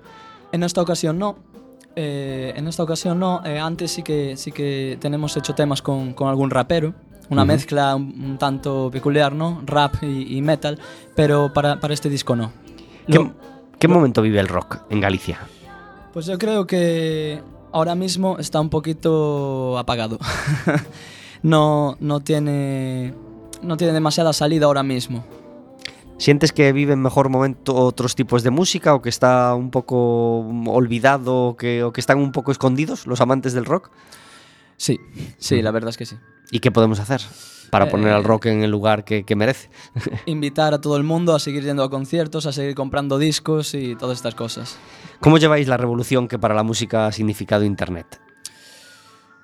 [0.52, 1.38] En esta ocasión no,
[2.02, 6.14] eh, en esta ocasión no, eh, antes sí que, sí que tenemos hecho temas con,
[6.14, 6.94] con algún rapero,
[7.30, 7.48] una uh -huh.
[7.48, 9.62] mezcla un, un, tanto peculiar, ¿no?
[9.66, 10.80] Rap y, y, metal,
[11.16, 12.52] pero para, para este disco no.
[13.06, 13.34] ¿Qué, Lo-
[13.78, 15.40] qué momento vive el rock en Galicia?
[16.14, 17.42] Pues yo creo que
[17.74, 20.18] ahora mismo está un poquito apagado.
[21.44, 23.14] no, no tiene.
[23.62, 25.24] No tiene demasiada salida ahora mismo.
[26.20, 30.40] ¿Sientes que vive en mejor momento otros tipos de música o que está un poco
[30.68, 33.90] olvidado o que, o que están un poco escondidos los amantes del rock?
[34.76, 35.00] Sí,
[35.38, 36.18] sí, la verdad es que sí.
[36.52, 37.22] ¿Y qué podemos hacer
[37.70, 39.70] para poner al Eh, rock en el lugar que, que merece?
[40.26, 43.96] Invitar a todo el mundo a seguir yendo a conciertos, a seguir comprando discos y
[43.96, 44.78] todas estas cosas.
[45.22, 48.20] ¿Cómo lleváis la revolución que para la música ha significado Internet?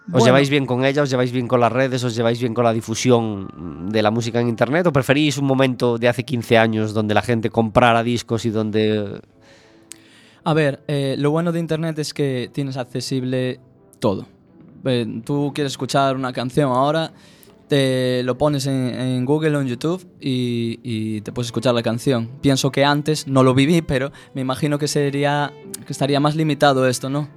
[0.07, 1.01] ¿Os Bueno, lleváis bien con ella?
[1.01, 2.03] ¿Os lleváis bien con las redes?
[2.03, 4.85] ¿Os lleváis bien con la difusión de la música en Internet?
[4.85, 9.19] ¿O preferís un momento de hace 15 años donde la gente comprara discos y donde...
[10.43, 13.59] A ver, eh, lo bueno de Internet es que tienes accesible
[13.97, 14.27] todo.
[14.83, 17.11] Eh, tú quieres escuchar una canción ahora,
[17.67, 21.81] te lo pones en, en Google o en YouTube y, y te puedes escuchar la
[21.81, 22.29] canción.
[22.41, 25.51] Pienso que antes, no lo viví, pero me imagino que sería
[25.87, 27.27] que estaría más limitado esto, ¿no?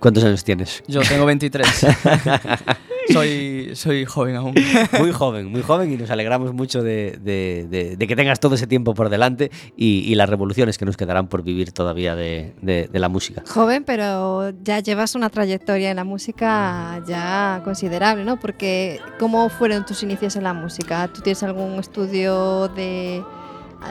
[0.00, 0.82] ¿Cuántos años tienes?
[0.86, 1.66] Yo tengo 23.
[3.12, 4.54] soy, soy joven aún.
[4.98, 8.54] Muy joven, muy joven y nos alegramos mucho de, de- de- de que tengas todo
[8.54, 12.54] ese tiempo por delante y, y las revoluciones que nos quedarán por vivir todavía de,
[12.62, 13.42] de- de la música.
[13.48, 18.38] Joven, pero ya llevas una trayectoria en la música ya considerable, ¿no?
[18.38, 21.08] Porque ¿cómo fueron tus inicios en la música?
[21.08, 23.22] ¿Tú tienes algún estudio de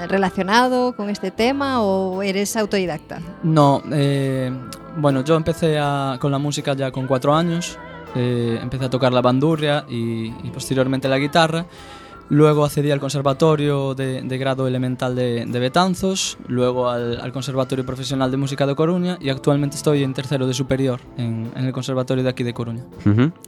[0.09, 3.19] relacionado con este tema o eres autodidacta?
[3.43, 4.51] No, eh,
[4.97, 7.77] bueno, yo empecé a- con la música ya con cuatro años.
[8.15, 11.65] eh, empecé a tocar la bandurria y, y posteriormente la guitarra.
[12.29, 17.85] Luego accedí al conservatorio de, de grado elemental de, de Betanzos, luego al, al Conservatorio
[17.85, 21.71] Profesional de Música de Coruña y actualmente estoy en tercero de superior en, en el
[21.73, 22.83] conservatorio de aquí de Coruña.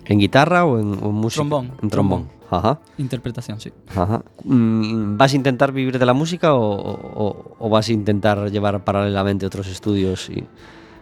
[0.06, 1.40] ¿En guitarra o en, o en música?
[1.42, 1.72] Trombón.
[1.82, 2.28] En trombón.
[2.52, 3.72] Ajá, Interpretación, sí.
[3.96, 4.24] ajá.
[4.44, 8.84] Mm, ¿Vas a intentar vivir de la música o, o- o vas a intentar llevar
[8.84, 10.30] paralelamente otros estudios?
[10.30, 10.44] Y...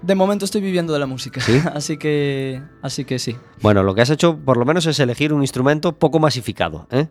[0.01, 1.59] De momento estoy viviendo de la música, ¿Sí?
[1.73, 3.35] así que así que sí.
[3.61, 6.85] Bueno, lo que has hecho por lo menos es elegir un instrumento poco masificado.
[6.91, 7.07] ¿eh?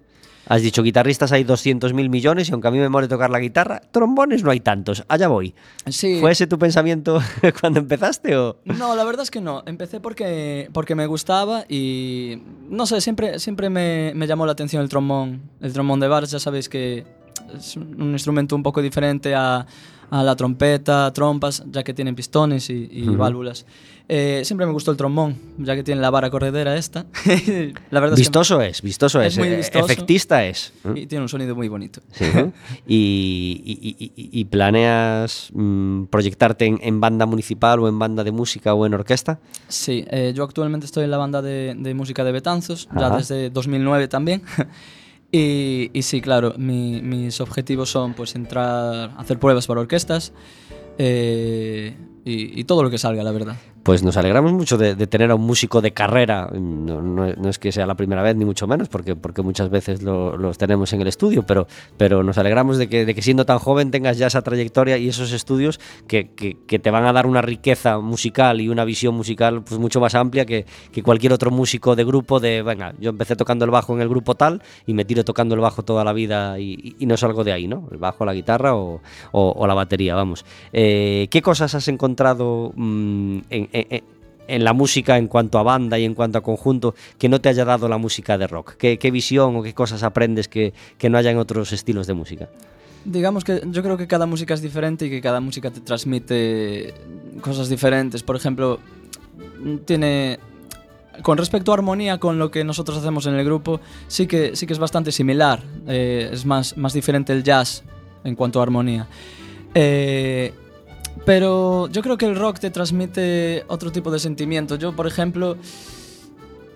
[0.48, 3.80] Has dicho guitarristas hay 200.000 millones y aunque a mí me mole tocar la guitarra,
[3.90, 5.04] trombones no hay tantos.
[5.09, 5.54] Allá voy.
[5.88, 6.18] Sí.
[6.20, 7.20] ¿Fue ese tu pensamiento
[7.61, 8.56] cuando empezaste o...?
[8.64, 9.62] No, la verdad es que no.
[9.66, 14.82] Empecé porque, porque me gustaba y no sé, siempre, siempre me, me llamó la atención
[14.82, 15.42] el trombón.
[15.61, 17.04] El trombón de Bars, ya sabéis que
[17.56, 19.66] es un instrumento un poco diferente a,
[20.11, 23.16] a la trompeta, trompas, ya que tienen pistones y, y Ujú.
[23.16, 23.66] válvulas.
[24.09, 27.07] Eh, siempre me gustó el trombón, ya que tiene la vara corredera esta.
[27.90, 29.33] la verdad es Vistoso es, vistoso es.
[29.33, 29.85] Es muy eh, vistoso.
[29.85, 30.73] Efectista es.
[30.95, 32.01] y tiene un sonido muy bonito.
[32.87, 38.23] Y, y- y- y- y planeas mm, proyectarte en, en banda municipal o en banda
[38.23, 39.40] de música o en orquesta?
[39.66, 43.01] Sí, eh, yo actualmente estoy en la banda de, de música de Betanzos, Ajá.
[43.11, 44.42] ya desde 2009 también.
[45.33, 50.33] y, y sí, claro, mi- mis objetivos son pues entrar, hacer pruebas para orquestas
[50.99, 53.57] eh, y, y todo lo que salga, la verdad.
[53.87, 56.51] Pues nos alegramos mucho de, tener a un músico de carrera.
[56.53, 60.37] No, es que sea la primera vez, ni mucho menos, porque, porque muchas veces lo-
[60.37, 63.61] los tenemos en el estudio, pero, pero nos alegramos de que, de que siendo tan
[63.61, 67.42] joven tengas ya esa trayectoria y esos estudios que, que- te van a dar una
[67.42, 70.66] riqueza musical y una visión musical pues, mucho más amplia que,
[71.05, 74.35] cualquier otro músico de grupo de, venga, yo empecé tocando el bajo en el grupo
[74.35, 77.53] tal y me tiro tocando el bajo toda la vida y, y- no salgo de
[77.53, 77.88] ahí, ¿no?
[77.92, 80.44] El bajo, la guitarra o, o- la batería, vamos.
[80.72, 84.17] Eh, ¿Qué cosas has encontrado mm, en, en-
[84.49, 87.49] en la música en cuanto a banda y en cuanto a conjunto que no te
[87.49, 88.75] haya dado la música de rock?
[88.77, 90.73] ¿Qué, visión o qué cosas aprendes que,
[91.09, 92.49] no haya en otros estilos de música?
[93.05, 96.95] Digamos que yo creo que cada música es diferente y que cada música te transmite
[97.41, 98.23] cosas diferentes.
[98.23, 98.81] Por ejemplo,
[99.85, 100.41] tiene
[101.23, 104.67] con respecto a armonía con lo que nosotros hacemos en el grupo, sí que sí
[104.67, 105.62] que es bastante similar.
[105.87, 107.85] Eh, es más más diferente el jazz
[108.25, 109.07] en cuanto a armonía.
[109.73, 110.53] Eh,
[111.24, 114.76] pero yo creo que el rock te transmite otro tipo de sentimiento.
[114.76, 115.57] Yo, por ejemplo,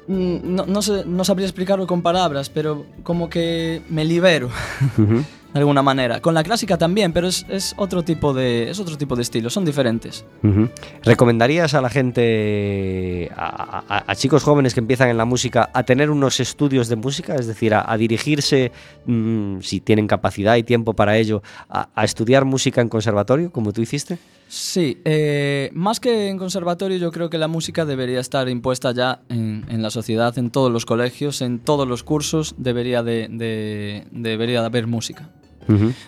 [0.08, 4.50] mm, no, no sé, no sabría explicarlo con palabras, pero como que me libero
[5.52, 6.20] de alguna manera.
[6.20, 9.50] Con la clásica también, pero es, es otro tipo de es otro tipo de estilo,
[9.50, 10.24] son diferentes.
[11.02, 15.82] ¿Recomendarías a la gente, a, a- a chicos jóvenes que empiezan en la música, a
[15.82, 17.34] tener unos estudios de música?
[17.34, 18.72] Es decir, a, a dirigirse,
[19.06, 23.72] mm, si tienen capacidad y tiempo para ello, a, a estudiar música en conservatorio, como
[23.72, 24.18] tú hiciste?
[24.48, 29.20] Sí, eh, más que en conservatorio, yo creo que la música debería estar impuesta ya
[29.28, 34.06] en, en la sociedad, en todos los colegios, en todos los cursos, debería de, de-
[34.10, 35.28] debería de haber música.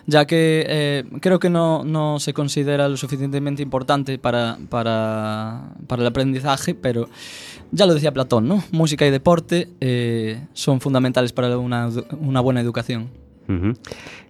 [0.06, 6.02] Ya que eh, creo que no, no se considera lo suficientemente importante para, para, para
[6.02, 7.08] el aprendizaje, pero
[7.70, 8.64] ya lo decía Platón, ¿no?
[8.72, 11.88] Música y deporte eh, son fundamentales para una,
[12.20, 13.21] una buena educación.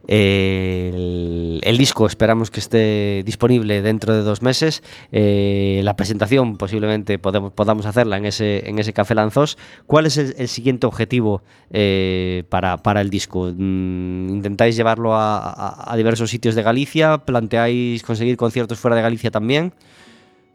[0.07, 4.83] El, disco esperamos que esté disponible dentro de dos meses.
[5.11, 9.59] Eh, la presentación posiblemente podemos, podamos hacerla en ese, en ese Café Lanzós.
[9.87, 13.51] ¿Cuál es el, siguiente objetivo eh, para, para el disco?
[13.55, 17.19] Mm, ¿Intentáis llevarlo a, a- a diversos sitios de Galicia?
[17.19, 19.73] ¿Planteáis conseguir conciertos fuera de Galicia también?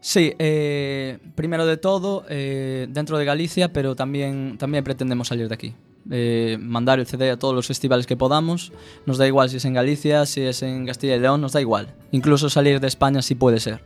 [0.00, 5.74] Sí, eh, primero de todo, dentro de Galicia, pero también, también pretendemos salir de aquí.
[6.10, 8.72] Eh, mandar el CD a todos los festivales que podamos.
[9.06, 11.60] Nos da igual si es en Galicia, si es en Castilla y León, nos da
[11.60, 11.94] igual.
[12.12, 13.82] Incluso salir de España si puede ser.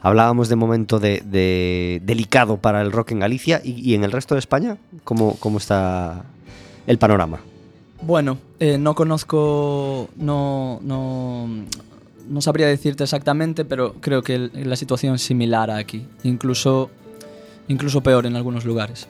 [0.00, 4.10] Hablábamos de momento de, de delicado para el rock en Galicia y, y en el
[4.10, 4.76] resto de España.
[5.04, 6.24] ¿Cómo, cómo está
[6.86, 7.40] el panorama?
[8.02, 11.48] Bueno, eh, no conozco, no, no,
[12.28, 16.90] no sabría decirte exactamente, pero creo que la situación es similar a aquí, incluso,
[17.68, 19.08] incluso peor en algunos lugares.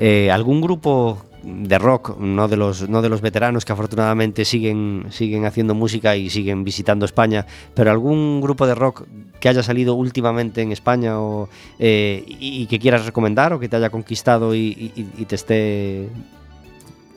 [0.00, 5.06] Eh, ¿Algún grupo de rock, no de los, no de los veteranos que afortunadamente siguen,
[5.10, 9.04] siguen haciendo música y siguen visitando España, pero algún grupo de rock
[9.40, 11.48] que haya salido últimamente en España o,
[11.78, 16.08] eh, y, que quieras recomendar o que te haya conquistado y, y- te esté...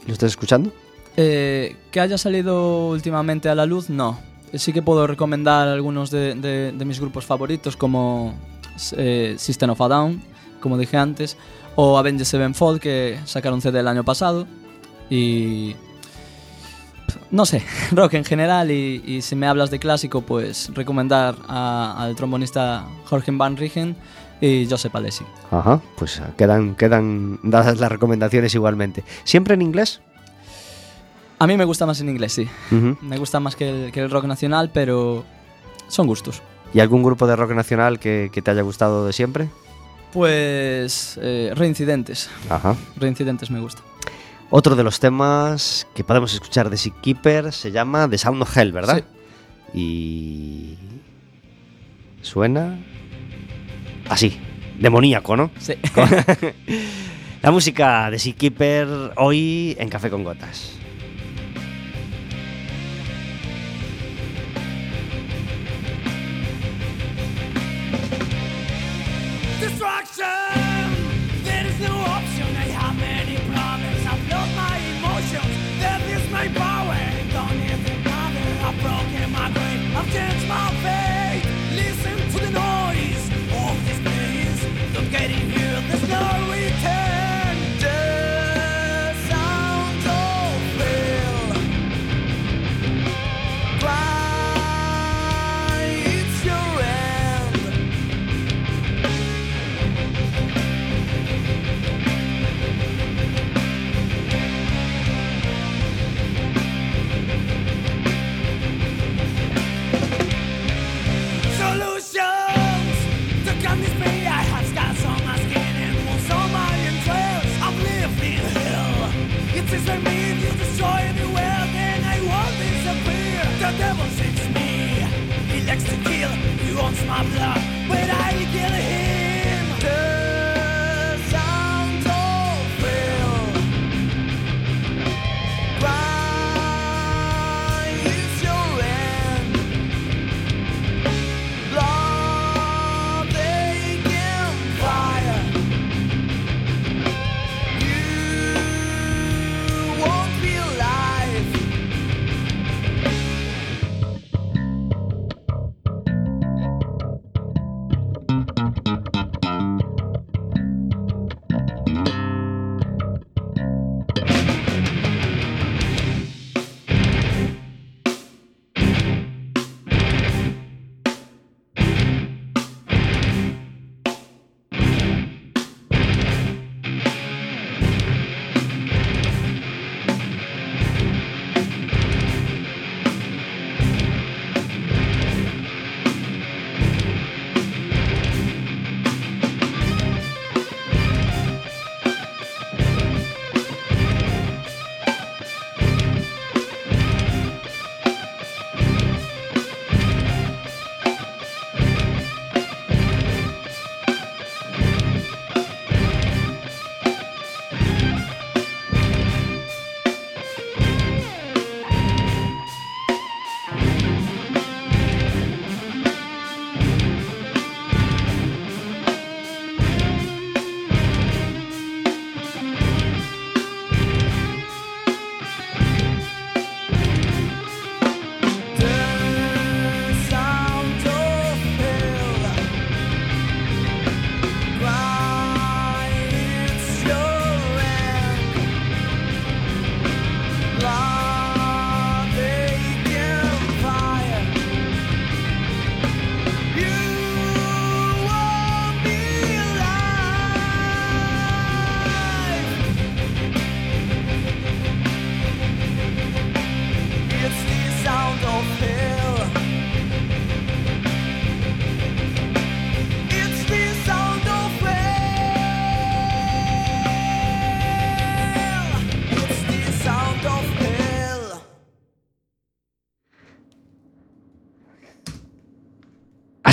[0.08, 0.72] ¿Lo estás escuchando?
[1.18, 4.20] Eh, que haya salido últimamente a la luz, no.
[4.54, 8.34] Sí que puedo recomendar algunos de, de- de mis grupos favoritos, como
[8.98, 10.22] eh, System of a Down,
[10.62, 11.38] como dije antes,
[11.76, 14.48] o Avenged Sevenfold, que sacaron CD el año pasado.
[15.10, 15.76] Y.
[17.32, 18.72] No sé, rock en general.
[18.72, 23.96] Y, y si me hablas de clásico, pues recomendar a- al trombonista Jorge Van Rigen
[24.42, 25.24] y Joseph Alessi.
[25.52, 29.04] Ajá, pues quedan, quedan dadas las recomendaciones igualmente.
[29.24, 30.02] ¿Siempre en inglés?
[31.40, 32.48] A mí me gusta más en inglés, sí.
[33.02, 35.24] Me gusta más que el, que el rock nacional, pero
[35.88, 36.42] son gustos.
[36.74, 39.50] ¿Y algún grupo de rock nacional que, que te haya gustado de siempre?
[40.14, 42.30] Pues eh, reincidentes.
[42.50, 42.76] Ajá.
[42.96, 43.82] Reincidentes me gusta.
[44.52, 48.56] Otro de los temas que podemos escuchar de Sick Keeper se llama The Sound of
[48.56, 49.04] Hell, ¿verdad?
[49.74, 50.78] Y
[52.22, 52.80] suena
[54.08, 54.40] así,
[54.80, 55.50] demoníaco, ¿no?
[55.58, 55.74] Sí.
[57.42, 60.83] La música de Sick Keeper hoy en Café con Gotas.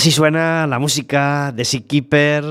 [0.00, 2.42] Así suena la música de Seakeeper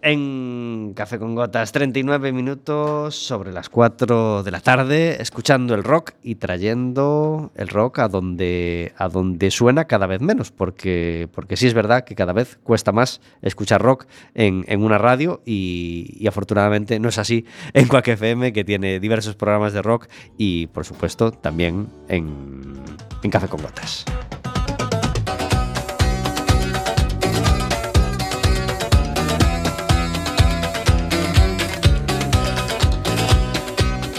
[0.00, 6.12] en Café con Gotas, 39 minutos sobre las 4 de la tarde, escuchando el rock
[6.22, 11.66] y trayendo el rock a donde, a donde suena cada vez menos, porque, porque sí
[11.66, 16.26] es verdad que cada vez cuesta más escuchar rock en, en una radio y, y
[16.26, 17.44] afortunadamente no es así
[17.74, 20.06] en Quack FM, que tiene diversos programas de rock
[20.38, 22.82] y por supuesto también en,
[23.22, 24.06] en Café con Gotas.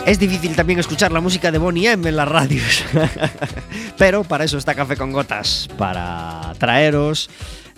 [0.05, 2.83] Es difícil también escuchar la música de Bonnie M en las radios.
[3.97, 7.29] Pero para eso está Café con Gotas, para traeros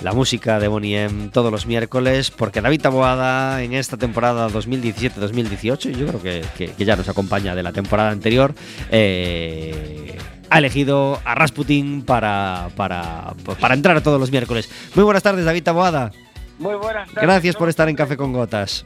[0.01, 5.91] la música de Bonnie M todos los miércoles, porque David Taboada en esta temporada 2017-2018,
[5.91, 8.53] yo creo que, que- que ya nos acompaña de la temporada anterior,
[8.91, 10.17] eh,
[10.49, 14.69] ha elegido a Rasputin para, para, para entrar todos los miércoles.
[14.95, 16.11] Muy buenas tardes, David Taboada.
[16.59, 17.23] Muy buenas tardes.
[17.23, 17.95] Gracias por ¿cómo estar en?
[17.95, 18.85] Café con Gotas.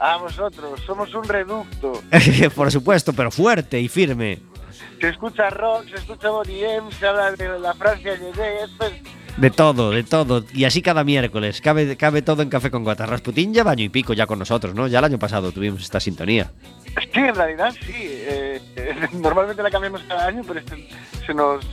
[0.00, 2.02] A vosotros, somos un reducto.
[2.54, 4.38] por supuesto, pero fuerte y firme.
[4.98, 8.92] Se escucha rock, se escucha Bonnie M, se habla de la Francia Llegué, esto es...
[9.36, 10.44] De todo, de todo.
[10.52, 11.60] Y así cada miércoles.
[11.60, 13.08] Cabe, cabe todo en Café con Gotas.
[13.08, 14.86] Rasputín lleva año y pico ya con nosotros, ¿no?
[14.86, 16.50] Ya el año pasado tuvimos esta sintonía.
[17.12, 17.92] Sí, en realidad sí.
[17.96, 20.88] eh, eh, normalmente la cambiamos cada año, pero este
[21.24, 21.64] se nos,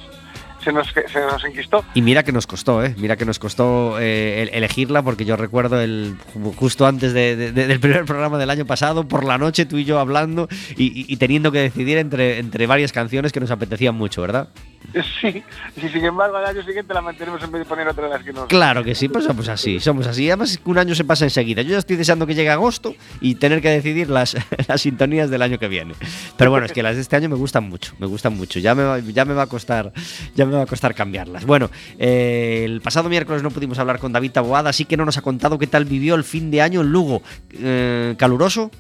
[0.72, 1.84] se nos, se enquistó.
[1.94, 2.94] Y mira que nos costó, ¿eh?
[2.98, 6.16] Mira que nos costó eh, el- elegirla porque yo recuerdo el
[6.56, 9.78] justo antes de- de- de- del primer programa del año pasado, por la noche tú
[9.78, 13.52] y yo hablando y, y- y teniendo que decidir entre, entre varias canciones que nos
[13.52, 14.50] apetecían mucho, ¿verdad?
[15.22, 15.44] Sí,
[15.76, 18.24] y sin embargo al año siguiente la mantenemos en vez de poner otra de las
[18.24, 18.46] que nos...
[18.48, 20.28] Claro que sí, pues somos así, somos así.
[20.30, 21.62] Además un año se pasa enseguida.
[21.62, 24.36] Yo ya estoy deseando que llegue agosto y tener que decidir las,
[24.68, 25.94] las sintonías del año que viene.
[26.38, 28.60] Pero bueno, es que las de este año me gustan mucho, me gustan mucho.
[28.60, 29.92] Ya me, va- ya me va a costar,
[30.36, 31.46] ya me va a costar cambiarlas.
[31.46, 31.70] Bueno,
[32.00, 35.22] eh, el pasado miércoles no pudimos hablar con David Taboada, así que no nos ha
[35.22, 37.22] contado qué tal vivió el fin de año en Lugo.
[37.54, 38.72] Eh, ¿Caluroso?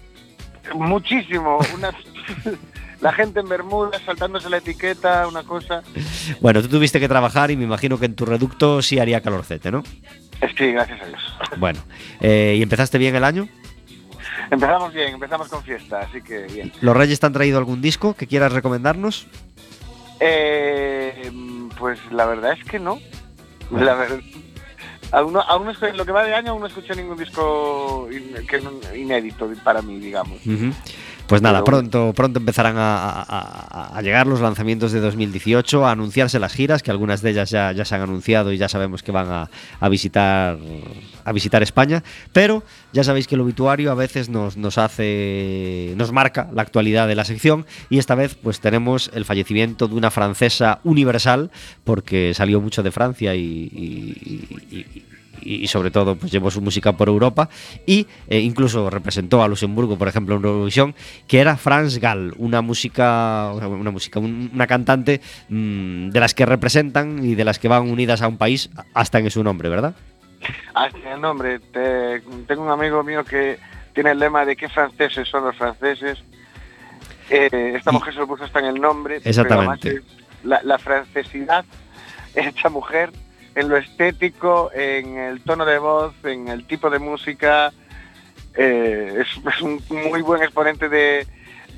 [0.74, 1.60] Muchísimo.
[1.76, 1.91] Una...
[3.02, 5.84] la gente en Bermudas saltándose la etiqueta, una cosa...
[6.41, 9.72] Bueno, tú tuviste que trabajar y me imagino que en tu reducto sí haría calorcete,
[9.72, 9.84] ¿no?
[10.41, 11.22] Eh, Sí, gracias a Dios.
[11.58, 11.80] Bueno,
[12.22, 13.48] eh, ¿y empezaste bien el año?
[14.50, 16.72] Empezamos bien, empezamos con fiesta, así que bien.
[16.82, 19.28] ¿Los Reyes te han traído algún disco que quieras recomendarnos?
[20.20, 21.32] Eh,
[21.78, 23.00] pues la verdad es que no.
[23.72, 24.20] La verdad.
[25.12, 28.45] Aún no, aún no lo que va de año aún no escuché ningún disco in-
[28.48, 30.39] que no- inédito para mí, digamos.
[31.28, 35.91] Pues nada, pronto, pronto empezarán a, a- a- a llegar los lanzamientos de 2018, a
[35.91, 39.03] anunciarse las giras, que algunas de ellas ya, ya se han anunciado y ya sabemos
[39.03, 39.49] que van a,
[39.80, 40.57] a visitar
[41.25, 42.03] a visitar España.
[42.32, 42.63] Pero
[42.93, 45.93] ya sabéis que el obituario a veces nos, nos hace.
[45.97, 47.65] nos marca la actualidad de la sección.
[47.89, 51.51] Y esta vez, pues tenemos el fallecimiento de una francesa universal,
[51.84, 55.03] porque salió mucho de Francia y- y- y-
[55.42, 57.50] y sobre todo pues llevó su música por Europa
[57.86, 60.96] y eh, incluso representó a Luxemburgo por ejemplo en Eurovisión
[61.28, 66.46] que era France Gall una música una música un- una cantante mm, de las que
[66.46, 69.96] representan y de las que van unidas a un país hasta en su nombre verdad
[70.76, 71.58] Ah, sí, el nombre.
[71.60, 73.58] Te- tengo un amigo mío que
[73.94, 76.20] tiene el lema de qué franceses son los franceses.
[77.30, 79.20] Eh, esta mujer se lo puso hasta en el nombre.
[79.24, 80.02] Exactamente.
[80.44, 81.66] la francesidad
[82.36, 83.12] esta mujer
[83.58, 87.74] en lo estético, en el tono de voz, en el tipo de música.
[88.55, 91.26] eh, es, un muy buen exponente de,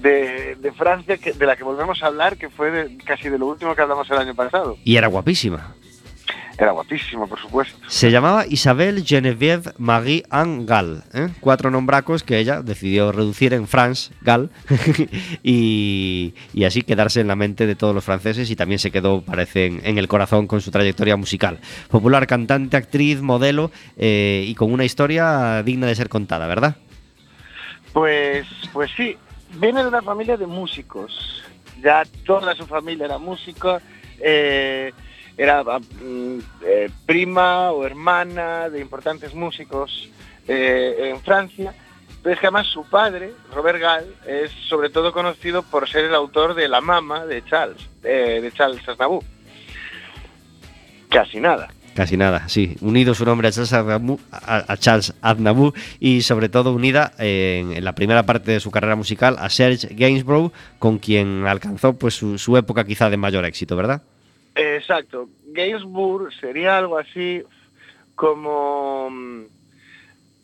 [0.02, 3.82] de, Francia, de la que volvemos a hablar, que fue casi de lo último que
[3.82, 4.78] hablamos el año pasado.
[4.84, 5.74] y era guapísima
[6.60, 7.78] Era guapísimo, por supuesto.
[7.88, 11.30] se llamaba Isabelle Geneviève Marie Anne Gall ¿eh?
[11.40, 14.50] cuatro nombracos que ella decidió reducir en France Gall
[15.42, 19.22] y, y así quedarse en la mente de todos los franceses y también se quedó,
[19.22, 21.60] parece, en, en el corazón con su trayectoria musical.
[21.90, 26.76] Popular cantante, actriz, modelo eh, y con una historia digna de ser contada, ¿verdad?
[27.94, 29.16] Pues, pues sí,
[29.56, 31.42] viene de una familia de músicos.
[31.82, 33.82] Ya toda su familia era música.
[34.20, 34.92] eh,
[35.40, 40.10] era mm, eh, prima o hermana de importantes músicos
[40.46, 41.74] eh, en Francia.
[42.22, 46.14] Pero es que además su padre, Robert Gall, es sobre todo conocido por ser el
[46.14, 49.24] autor de La Mama de Charles, eh, de Charles Aznavour.
[51.10, 51.70] Casi nada.
[51.96, 52.76] Casi nada, sí.
[52.82, 53.72] Unido su nombre a Charles
[55.22, 59.50] Aznavour, a, y sobre todo unida en, la primera parte de su carrera musical a
[59.50, 64.02] Serge Gainsbourg, con quien alcanzó pues su época quizá de mayor éxito, ¿verdad?
[64.60, 65.30] Exacto.
[65.48, 67.44] Gainsbourg sería algo así
[68.16, 69.10] como...
[69.10, 69.44] mm,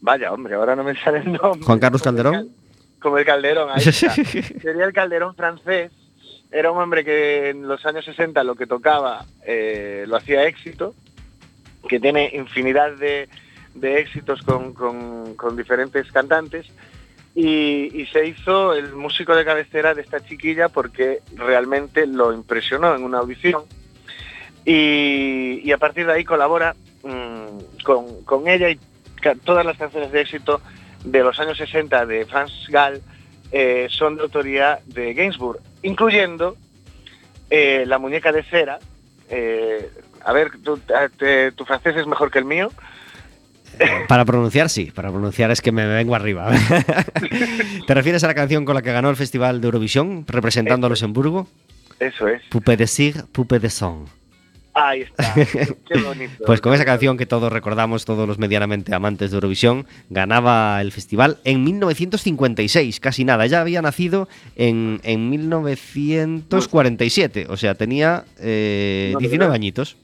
[0.02, 1.66] Vaya, hombre, ahora no me sale el nombre.
[1.66, 2.34] Juan Carlos Como el Calderón.
[2.34, 2.56] cal-
[3.02, 4.14] Como el Calderón, ahí está.
[4.62, 5.92] Sería el Calderón francés.
[6.52, 10.94] Era un hombre que en los años 60 lo que tocaba eh, lo hacía éxito.
[11.90, 13.28] que tiene infinidad de,
[13.74, 16.68] de éxitos con, con- con diferentes cantantes
[17.36, 22.96] y, y se hizo el músico de cabecera de esta chiquilla porque realmente lo impresionó
[22.96, 23.64] en una audición
[24.66, 28.80] y, y a partir de ahí colabora mm, con, con ella y
[29.44, 30.62] todas las canciones de éxito
[31.04, 33.02] de los años 60 de Franz Gall
[33.52, 36.58] eh, son de autoría de Gainsbourg, incluyendo
[37.50, 38.80] eh, La muñeca de cera.
[39.30, 39.90] eh,
[40.24, 40.78] a ver, tu,
[41.18, 42.72] te- tu francés es mejor que el mío.
[44.08, 44.86] Para pronunciar, sí.
[44.92, 46.50] Para pronunciar es que me vengo arriba.
[47.88, 50.90] ¿Te refieres a la canción con la que ganó el Festival de Eurovisión, representando a
[50.90, 51.48] Luxemburgo?
[52.00, 52.42] Eso es.
[52.50, 54.06] Poupée de cire, poupée de son.
[54.78, 55.34] Ahí está.
[55.88, 56.44] Qué bonito.
[56.46, 60.92] Pues con esa canción que todos recordamos, todos los medianamente amantes de Eurovisión, ganaba el
[60.92, 63.46] festival en 1956, casi nada.
[63.46, 69.54] Ella había nacido en, en 1947, o sea, tenía eh, No, 19 no.
[69.54, 69.96] añitos.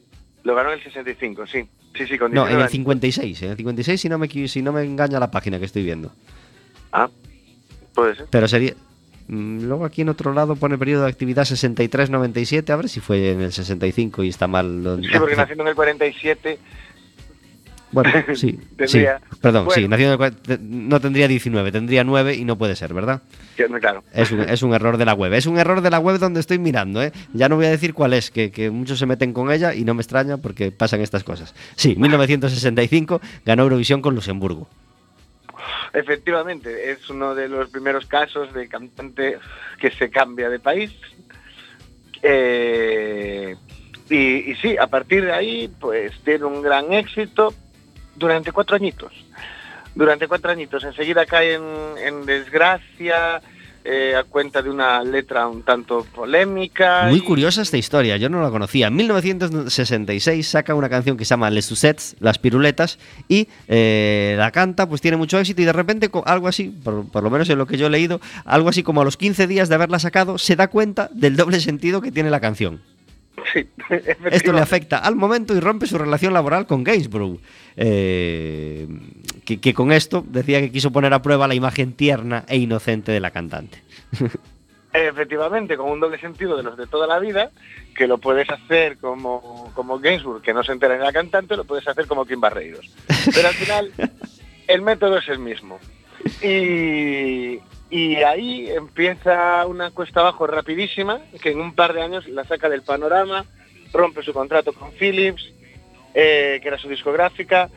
[0.44, 1.68] Lo ganó en el 65, sí.
[1.96, 2.72] Sí, sí, con No, en 19 el años.
[2.72, 5.84] 56, en el 56 si no me, si no me engaña la página que estoy
[5.84, 6.12] viendo.
[6.94, 7.10] Ah,
[7.94, 8.28] puede ser.
[8.30, 8.74] Pero sería...
[9.32, 13.32] mm, Luego aquí en otro lado pone periodo de actividad 63-97, a ver si fue
[13.32, 15.00] en el 65 y está mal.
[15.02, 16.60] Sí, porque naciendo en el 47,
[17.92, 19.38] Bueno, sí, Tendría- sí.
[19.42, 19.82] Perdón, Bueno.
[19.82, 20.60] sí, nació en el
[20.90, 23.22] no tendría 19, tendría 9 y no puede ser, ¿verdad?
[23.80, 24.04] claro.
[24.14, 25.34] Es un, es un error de la web.
[25.34, 27.12] Es un error de la web donde estoy mirando, ¿eh?
[27.34, 29.84] Ya no voy a decir cuál es, que, que muchos se meten con ella y
[29.84, 31.54] no me extraña porque pasan estas cosas.
[31.76, 34.68] Sí, 1965 ganó Eurovisión con Luxemburgo.
[35.94, 39.38] Efectivamente, es uno de los primeros casos de cantante
[39.80, 40.92] que se cambia de país.
[42.22, 43.56] Eh,
[44.10, 47.54] y, sí, a partir de ahí, pues tiene un gran éxito
[48.16, 49.14] durante cuatro añitos.
[49.96, 50.84] Durante cuatro añitos.
[50.84, 53.42] Enseguida cae en desgracia
[53.84, 57.08] eh, a cuenta de una letra un tanto polémica.
[57.10, 58.88] Muy y- curiosa esta historia, yo no la conocía.
[58.88, 64.52] En 1966 saca una canción que se llama Les Sucettes, Las Piruletas, y eh, la
[64.52, 67.58] canta, pues tiene mucho éxito y de repente algo así, por, por lo menos en
[67.58, 70.38] lo que yo he leído, algo así como a los 15 días de haberla sacado,
[70.38, 72.82] se da cuenta del doble sentido que tiene la canción.
[73.54, 73.68] Sí,
[74.32, 77.40] Esto le afecta al momento y rompe su relación laboral con Gainsborough.
[77.76, 78.88] Eh,
[79.46, 83.12] que, que con esto decía que quiso poner a prueba la imagen tierna e inocente
[83.12, 83.82] de la cantante.
[84.94, 87.52] Efectivamente, con un doble sentido de los de toda la vida,
[87.96, 91.64] que lo puedes hacer como, como Gainsbourg, que no se entera ni la cantante, lo
[91.64, 92.92] puedes hacer como Kim Barreiros.
[93.34, 93.92] Pero al final,
[94.68, 95.80] el método es el mismo.
[96.42, 97.60] Y,
[97.92, 102.70] y ahí empieza una cuesta abajo rapidísima, que en un par de años la saca
[102.70, 103.46] del panorama,
[103.92, 105.52] rompe su contrato con Philips,
[106.14, 107.70] eh, que era su discográfica,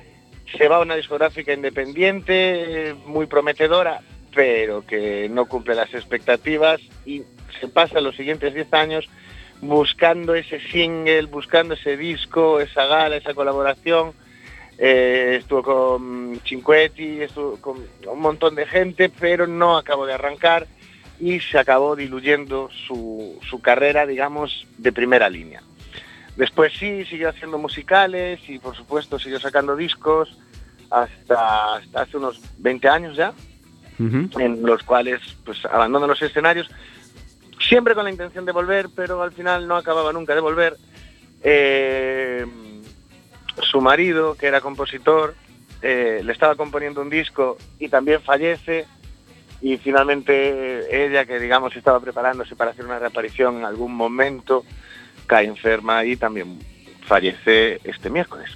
[0.57, 4.03] se va a una discográfica independiente, muy prometedora,
[4.33, 7.23] pero que no cumple las expectativas y
[7.61, 9.09] se pasa los siguientes 10 años
[9.61, 14.13] buscando ese single, buscando ese disco, esa gala, esa colaboración.
[14.79, 20.67] Eh, estuvo con Cinquetti, estuvo con un montón de gente, pero no acabó de arrancar
[21.21, 25.63] y se acabó diluyendo su, su carrera, digamos, de primera línea.
[26.37, 30.37] Después sí, siguió haciendo musicales y por supuesto siguió sacando discos
[30.91, 33.33] hasta, hasta hace unos 20 años ya,
[33.99, 36.69] en los cuales pues abandona los escenarios,
[37.61, 40.77] siempre con la intención de volver, pero al final no acababa nunca de volver.
[41.43, 42.45] Eh,
[43.63, 45.35] su marido, que era compositor,
[45.83, 48.87] eh, le estaba componiendo un disco y también fallece.
[49.61, 54.65] Y finalmente ella, que digamos estaba preparándose para hacer una reaparición en algún momento,
[55.27, 56.59] cae enferma y también
[57.07, 58.51] fallece este miércoles.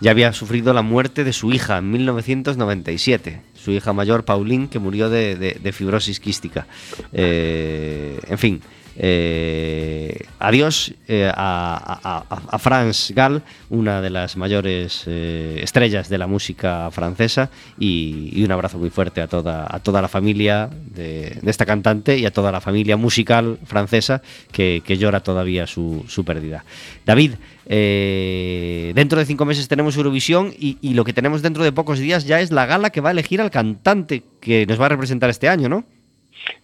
[0.00, 3.40] Ya había sufrido la muerte de su hija en 1997.
[3.54, 6.66] Su hija mayor, Pauline, que murió de fibrosis quística.
[7.12, 8.62] Eh, en fin.
[8.96, 16.26] Eh, adiós eh, a, a- a- Gall, una de las mayores eh, estrellas de la
[16.26, 21.66] música francesa, y, un abrazo muy fuerte a toda, a toda la familia de, esta
[21.66, 24.22] cantante y a toda la familia musical francesa
[24.52, 26.64] que, llora todavía su, su pérdida.
[27.04, 27.32] David,
[27.66, 32.26] dentro de cinco meses tenemos Eurovisión y, y lo que tenemos dentro de pocos días
[32.26, 35.30] ya es la gala que va a elegir al cantante que nos va a representar
[35.30, 35.84] este año, ¿no?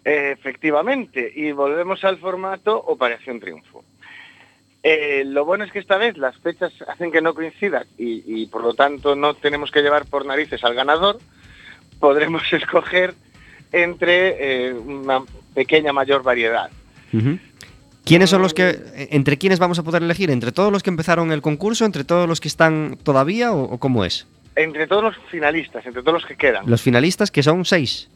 [0.05, 3.85] Efectivamente, y volvemos al formato Operación Triunfo.
[4.83, 8.47] Eh, lo bueno es que esta vez las fechas hacen que no coincidan y, y,
[8.47, 11.19] por lo tanto no tenemos que llevar por narices al ganador.
[11.99, 13.15] Podremos escoger
[13.73, 15.23] entre eh, una
[15.55, 16.71] pequeña mayor variedad.
[18.05, 20.31] ¿Quiénes son los que, entre quiénes vamos a poder elegir?
[20.31, 21.85] ¿Entre todos los que empezaron el concurso?
[21.85, 23.53] ¿Entre todos los que están todavía?
[23.53, 24.27] ¿O, o cómo es?
[24.57, 26.69] Entre todos los finalistas, entre todos los que quedan.
[26.69, 28.09] Los finalistas, que son seis.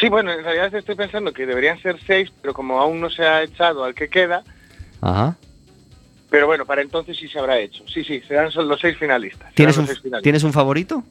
[0.00, 3.24] Sí, bueno, en realidad estoy pensando que deberían ser seis, pero como aún no se
[3.24, 4.42] ha echado al que queda,
[5.00, 5.36] Ajá.
[6.30, 7.84] Pero bueno, para entonces sí se habrá hecho.
[7.86, 9.52] Sí, sí, serán son los seis finalistas.
[9.54, 10.22] ¿Tienes serán un, los seis finalistas.
[10.24, 11.04] ¿Tienes un favorito?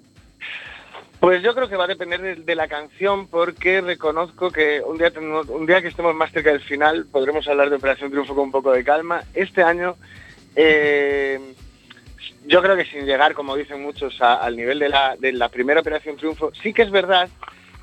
[1.21, 4.97] Pues yo creo que va a depender de, de la canción porque reconozco que un
[4.97, 8.35] día, tenemos- un día que estemos más cerca del final podremos hablar de Operación Triunfo
[8.35, 9.23] con un poco de calma.
[9.33, 9.95] Este año
[10.57, 11.39] eh,
[12.45, 15.47] yo creo que sin llegar, como dicen muchos, a- al nivel de la, de la
[15.47, 17.29] primera Operación Triunfo, sí que es verdad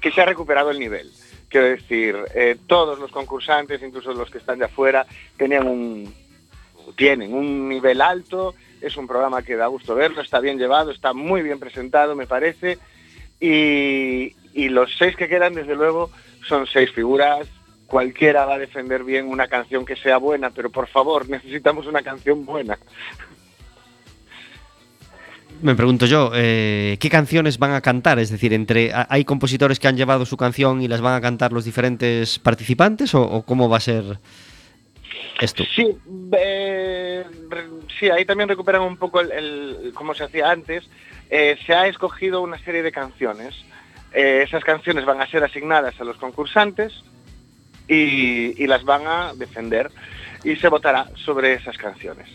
[0.00, 1.10] que se ha recuperado el nivel.
[1.48, 5.04] Quiero decir, eh, todos los concursantes, incluso los que están de afuera,
[5.36, 6.14] tenían un,
[6.96, 11.12] tienen un nivel alto, es un programa que da gusto verlo, está bien llevado, está
[11.12, 12.78] muy bien presentado, me parece,
[13.40, 16.10] y, y los seis que quedan, desde luego,
[16.46, 17.46] son seis figuras.
[17.86, 22.02] Cualquiera va a defender bien una canción que sea buena, pero por favor, necesitamos una
[22.02, 22.78] canción buena.
[25.62, 28.18] Me pregunto yo, eh, ¿qué canciones van a cantar?
[28.18, 31.20] Es decir, entre ¿ha- ¿hay compositores que han llevado su canción y las van a
[31.20, 34.18] cantar los diferentes participantes o, o cómo va a ser
[35.40, 35.64] esto?
[35.74, 35.86] Sí,
[36.38, 37.24] eh,
[37.98, 40.88] sí, ahí también recuperan un poco el, el- como se hacía antes.
[41.28, 43.54] Eh, se ha escogido una serie de canciones.
[44.12, 47.04] Eh, esas canciones van a ser asignadas a los concursantes
[47.86, 49.90] y, y las van a defender
[50.42, 52.26] y se votará sobre esas canciones.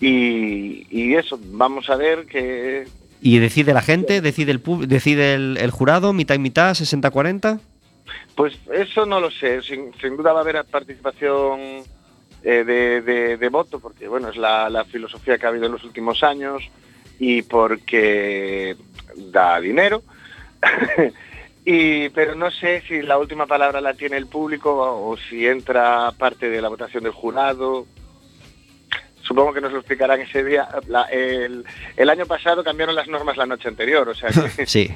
[0.00, 2.86] Y, y eso, vamos a ver que
[3.20, 4.20] ¿Y decide la gente?
[4.20, 6.12] ¿Decide el, decide el, el jurado?
[6.12, 6.72] ¿Mitad y mitad?
[6.72, 7.58] ¿60-40?
[8.34, 9.62] Pues eso no lo sé.
[9.62, 11.58] Sin, sin duda va a haber participación
[12.42, 15.72] eh, de, de- de voto, porque bueno, es la, la filosofía que ha habido en
[15.72, 16.62] los últimos años
[17.18, 18.76] y porque
[19.32, 20.02] da dinero.
[21.64, 26.12] y, pero no sé si la última palabra la tiene el público o si entra
[26.18, 27.86] parte de la votación del jurado.
[29.26, 30.68] Supongo que nos lo explicarán ese día.
[30.86, 31.64] La- el,
[32.10, 34.30] año pasado cambiaron las normas la noche anterior, o sea
[34.66, 34.90] Sí.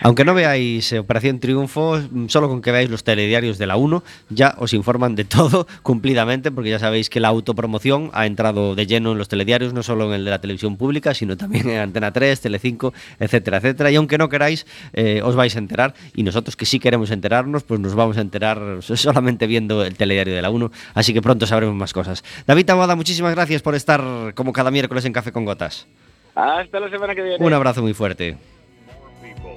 [0.00, 1.98] Aunque no veáis Operación Triunfo,
[2.28, 6.50] solo con que veáis los telediarios de la 1, ya os informan de todo cumplidamente,
[6.50, 10.08] porque ya sabéis que la autopromoción ha entrado de lleno en los telediarios, no solo
[10.08, 13.90] en el de la televisión pública, sino también en Antena 3, Telecinco, etcétera, etcétera.
[13.90, 15.94] Y aunque no queráis, eh, os vais a enterar.
[16.14, 20.34] Y nosotros que sí queremos enterarnos, pues nos vamos a enterar solamente viendo el telediario
[20.34, 20.70] de la 1.
[20.94, 22.22] Así que pronto sabremos más cosas.
[22.46, 24.02] David Taboada, muchísimas gracias por estar
[24.34, 25.86] como cada miércoles en Café con Gotas.
[26.34, 27.44] hasta la semana que viene.
[27.44, 28.36] Un abrazo muy fuerte.
[29.22, 29.50] people.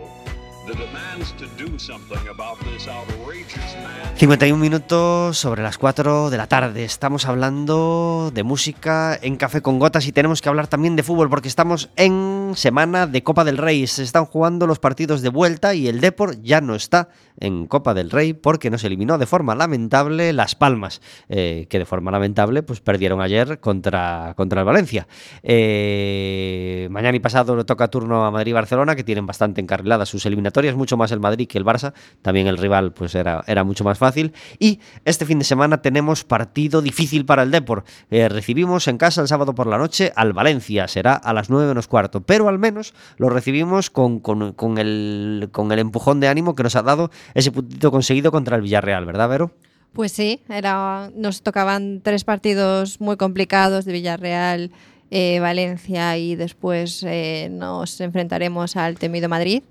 [0.66, 4.18] The demands to do something about this outrageous man.
[4.18, 6.84] 51 minutos sobre las 4 de la tarde.
[6.84, 11.30] Estamos hablando de música en Café con Gotas y tenemos que hablar también de fútbol
[11.30, 13.86] porque estamos en semana de Copa del Rey.
[13.86, 17.94] Se están jugando los partidos de vuelta y el Depor ya no está en Copa
[17.94, 22.64] del Rey porque nos eliminó de forma lamentable Las Palmas, eh, que de forma lamentable
[22.64, 25.08] pues perdieron ayer contra, contra el Valencia.
[25.44, 30.26] Eh, mañana y pasado toca turno a Madrid y Barcelona, que tienen bastante encarriladas sus
[30.26, 31.94] eliminatorias, mucho más el Madrid que el Barça.
[32.22, 34.34] También el rival pues era, era mucho más fácil.
[34.60, 37.84] Y este fin de semana tenemos partido difícil para el Depor.
[38.10, 41.68] Eh, recibimos en casa el sábado por la noche al Valencia, será a las 9
[41.68, 46.28] menos cuarto, pero al menos lo recibimos con, con- con el, con el empujón de
[46.28, 49.52] ánimo que nos ha dado ese puntito conseguido contra el Villarreal, ¿verdad, Vero?
[49.96, 54.72] Pues sí, era, nos tocaban tres partidos muy complicados de Villarreal,
[55.10, 59.64] eh, Valencia y después eh, nos enfrentaremos al temido Madrid.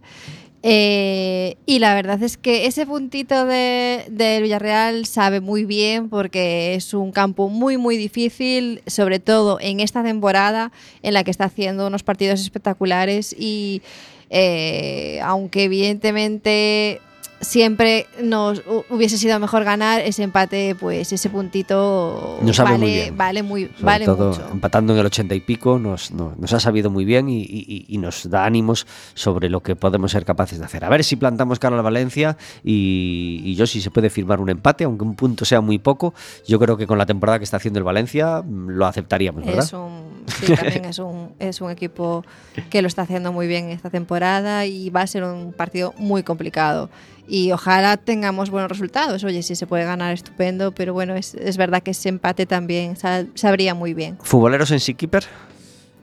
[0.62, 6.74] Eh, y la verdad es que ese puntito de, del Villarreal sabe muy bien porque
[6.74, 11.44] es un campo muy muy difícil, sobre todo en esta temporada en la que está
[11.44, 13.82] haciendo unos partidos espectaculares y
[15.22, 17.02] aunque evidentemente
[17.44, 22.90] siempre nos hu- hubiese sido mejor ganar ese empate, pues ese puntito Nos vale, muy
[22.90, 23.16] bien.
[23.16, 24.48] vale muy Sobre vale todo mucho.
[24.52, 27.84] empatando en el 80 y pico nos, nos, nos ha sabido muy bien y, y-
[27.88, 30.84] y nos da ánimos sobre lo que podemos ser capaces de hacer.
[30.84, 34.50] A ver si plantamos cara al Valencia y, y yo si se puede firmar un
[34.50, 36.14] empate, aunque un punto sea muy poco,
[36.46, 39.64] yo creo que con la temporada que está haciendo el Valencia mm, lo aceptaríamos, ¿verdad?
[39.64, 42.24] Es un, sí, también es un, es un equipo
[42.70, 46.22] que lo está haciendo muy bien esta temporada y va a ser un partido muy
[46.22, 46.90] complicado.
[47.26, 49.24] Y ojalá tengamos buenos resultados.
[49.24, 52.96] Oye, si se puede ganar, estupendo, pero bueno, es, es verdad que ese empate también
[52.96, 54.18] sal- sabría muy bien.
[54.22, 55.24] ¿Futboleros en Seakeeper?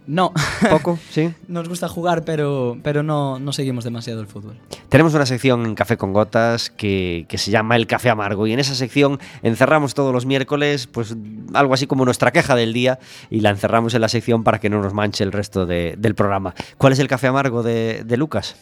[0.08, 0.34] No,
[0.70, 0.98] ¿Poco?
[1.12, 1.32] ¿Sí?
[1.48, 4.58] nos gusta jugar, pero, pero no, no seguimos demasiado el fútbol.
[4.90, 8.54] Tenemos una sección en Café con Gotas que, que se llama El Café Amargo y
[8.54, 11.16] en esa sección encerramos todos los miércoles pues
[11.54, 13.00] algo así como nuestra queja del día
[13.30, 16.16] y la encerramos en la sección para que no nos manche el resto de- del
[16.16, 16.56] programa.
[16.78, 18.56] ¿Cuál es el Café Amargo de, de Lucas?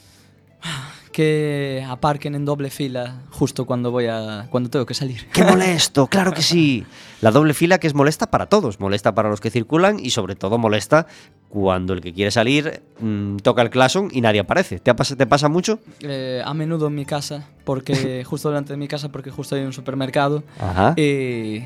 [1.19, 5.27] Que que aparquen en doble fila justo cuando voy a cuando tengo que salir.
[5.33, 6.07] ¡Qué molesto!
[6.07, 6.85] ¡Claro que sí!
[7.19, 10.35] La doble fila que es molesta para todos, molesta para los que circulan y sobre
[10.35, 11.07] todo molesta
[11.49, 14.79] cuando el que quiere salir mm, toca el claxon y nadie aparece.
[14.79, 15.79] ¿Te, ha pas- ¿Te pasa mucho?
[15.99, 19.63] Eh, a menudo en mi casa, porque justo delante de mi casa, porque justo hay
[19.63, 20.93] un supermercado Ajá.
[20.95, 21.63] y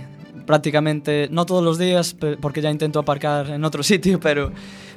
[0.48, 4.52] prácticamente, no todos los días, porque ya intento aparcar en otro sitio, pero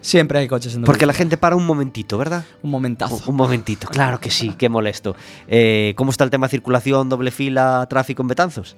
[0.07, 2.45] siempre hay coches en Porque la gente para un momentito, ¿verdad?
[2.63, 3.17] Un momentazo.
[3.17, 5.17] Un, un momentito, claro que sí, qué molesto.
[5.49, 8.77] Eh, ¿Cómo está el tema circulación, doble fila, tráfico en Betanzos?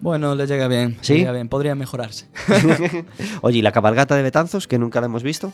[0.00, 1.14] Bueno, le llega bien, ¿Sí?
[1.14, 2.26] le llega bien, podría mejorarse.
[3.42, 5.52] Oye, ¿y la cabalgata de Betanzos, que nunca la hemos visto?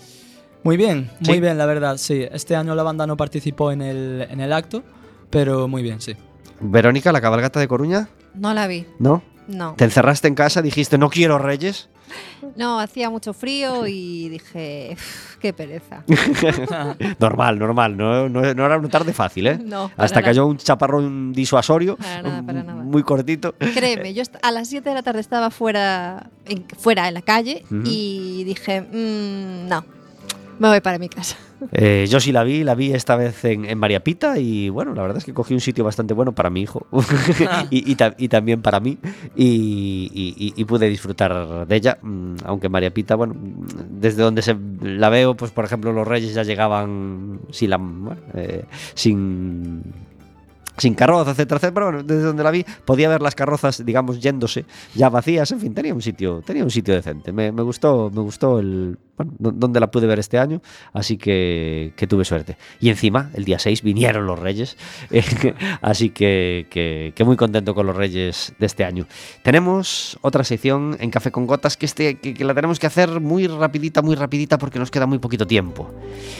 [0.63, 1.31] Muy bien, ¿Sí?
[1.31, 2.25] muy bien, la verdad, sí.
[2.31, 4.85] Este año la banda no participó en el, en el acto,
[5.31, 6.15] pero muy bien, sí.
[6.61, 9.23] Verónica, la cabalgata de Coruña, No la vi, ¿no?
[9.49, 9.75] no.
[9.77, 11.89] ¿Te encerraste en casa, dijiste no quiero reyes?
[12.57, 16.05] No, hacía mucho frío y dije, "Uf, qué pereza.
[17.19, 19.59] Normal, normal, no, no, no era una tarde fácil, ¿eh?
[19.63, 20.23] No, Hasta nada.
[20.23, 22.83] cayó un chaparrón disuasorio, Para nada, para nada.
[22.83, 23.55] muy cortito.
[23.75, 27.65] Créeme, yo a las 7 de la tarde estaba fuera en, fuera en la calle
[27.85, 29.85] y dije, "Mm, no,
[30.63, 31.37] me voy para mi casa.
[31.73, 34.95] Eh, yo sí la vi, la vi esta vez en, en María Pita y bueno,
[34.95, 36.87] la verdad es que cogí un sitio bastante bueno para mi hijo
[37.71, 38.99] y, y ta- y también para mí
[39.37, 43.35] y, y- y- y pude disfrutar de ella, mm, aunque María Pita, bueno,
[43.91, 48.21] desde donde se la veo, pues por ejemplo los Reyes ya llegaban sin la, bueno,
[48.35, 49.83] eh, sin
[50.79, 54.21] sin carroza, etcétera, etcétera, pero bueno, desde donde la vi podía ver las carrozas, digamos,
[54.21, 57.31] yéndose ya vacías, en fin, tenía un sitio, tenía un sitio decente.
[57.31, 61.17] Me, me gustó, me gustó el, bueno, do- donde la pude ver este año, así
[61.17, 62.57] que, que tuve suerte.
[62.81, 64.77] Y encima, el día 6 vinieron los Reyes,
[65.83, 69.07] así que, que, muy contento con los Reyes de este año.
[69.43, 73.47] Tenemos otra sección en Café con Gotas que, este, que, la tenemos que hacer muy
[73.47, 75.91] rapidita, muy rapidita porque nos queda muy poquito tiempo.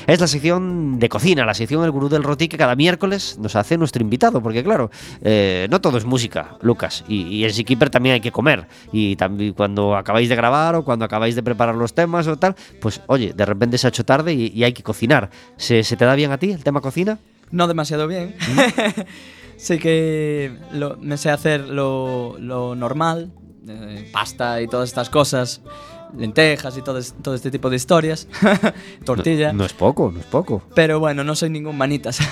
[0.07, 3.55] Es la sección de cocina, la sección El Gurú del Roti que cada miércoles nos
[3.55, 4.91] hace nuestro invitado, porque claro,
[5.23, 8.67] eh, no todo es música, Lucas, y, y en Seakeeper también hay que comer.
[8.93, 12.57] Y también cuando acabáis de grabar o cuando acabáis de preparar los temas o tal,
[12.81, 15.31] pues oye, de repente se ha hecho tarde y, y hay que cocinar.
[15.57, 17.19] ¿Se, se te da bien a ti el tema cocina?
[17.51, 18.35] No demasiado bien.
[19.57, 23.31] sé que lo- me sé hacer lo, lo normal,
[23.69, 25.61] eh, pasta y todas estas cosas,
[26.17, 28.27] lentejas y todo, es- todo este tipo de historias,
[29.05, 29.53] tortilla.
[29.53, 30.63] No, no es poco, no es poco.
[30.75, 32.19] Pero bueno, no soy ningún manitas.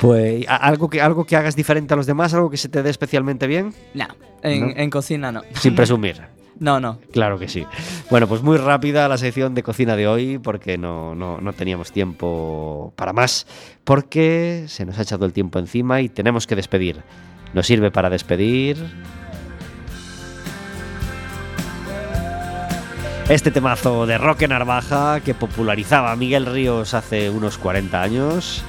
[0.00, 2.90] Pues algo que, algo que hagas diferente a los demás, algo que se te dé
[2.90, 4.06] especialmente bien, no,
[4.42, 4.72] en, ¿No?
[4.76, 5.42] en cocina no.
[5.54, 6.20] sin presumir.
[6.60, 6.98] No, no.
[7.10, 7.66] Claro que sí.
[8.10, 11.90] Bueno, pues muy rápida la sección de cocina de hoy porque no, no, no teníamos
[11.90, 13.46] tiempo para más,
[13.82, 17.02] porque se nos ha echado el tiempo encima y tenemos que despedir.
[17.54, 18.76] Nos sirve para despedir.
[23.30, 28.64] Este temazo de Roque Narvaja que popularizaba Miguel Ríos hace unos 40 años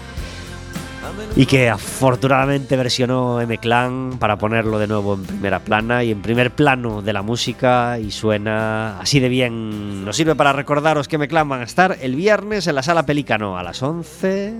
[1.35, 6.51] y que afortunadamente versionó M-Clan para ponerlo de nuevo en primera plana y en primer
[6.51, 10.05] plano de la música y suena así de bien.
[10.05, 13.57] Nos sirve para recordaros que M-Clan van a estar el viernes en la sala Pelícano
[13.57, 14.49] a las 11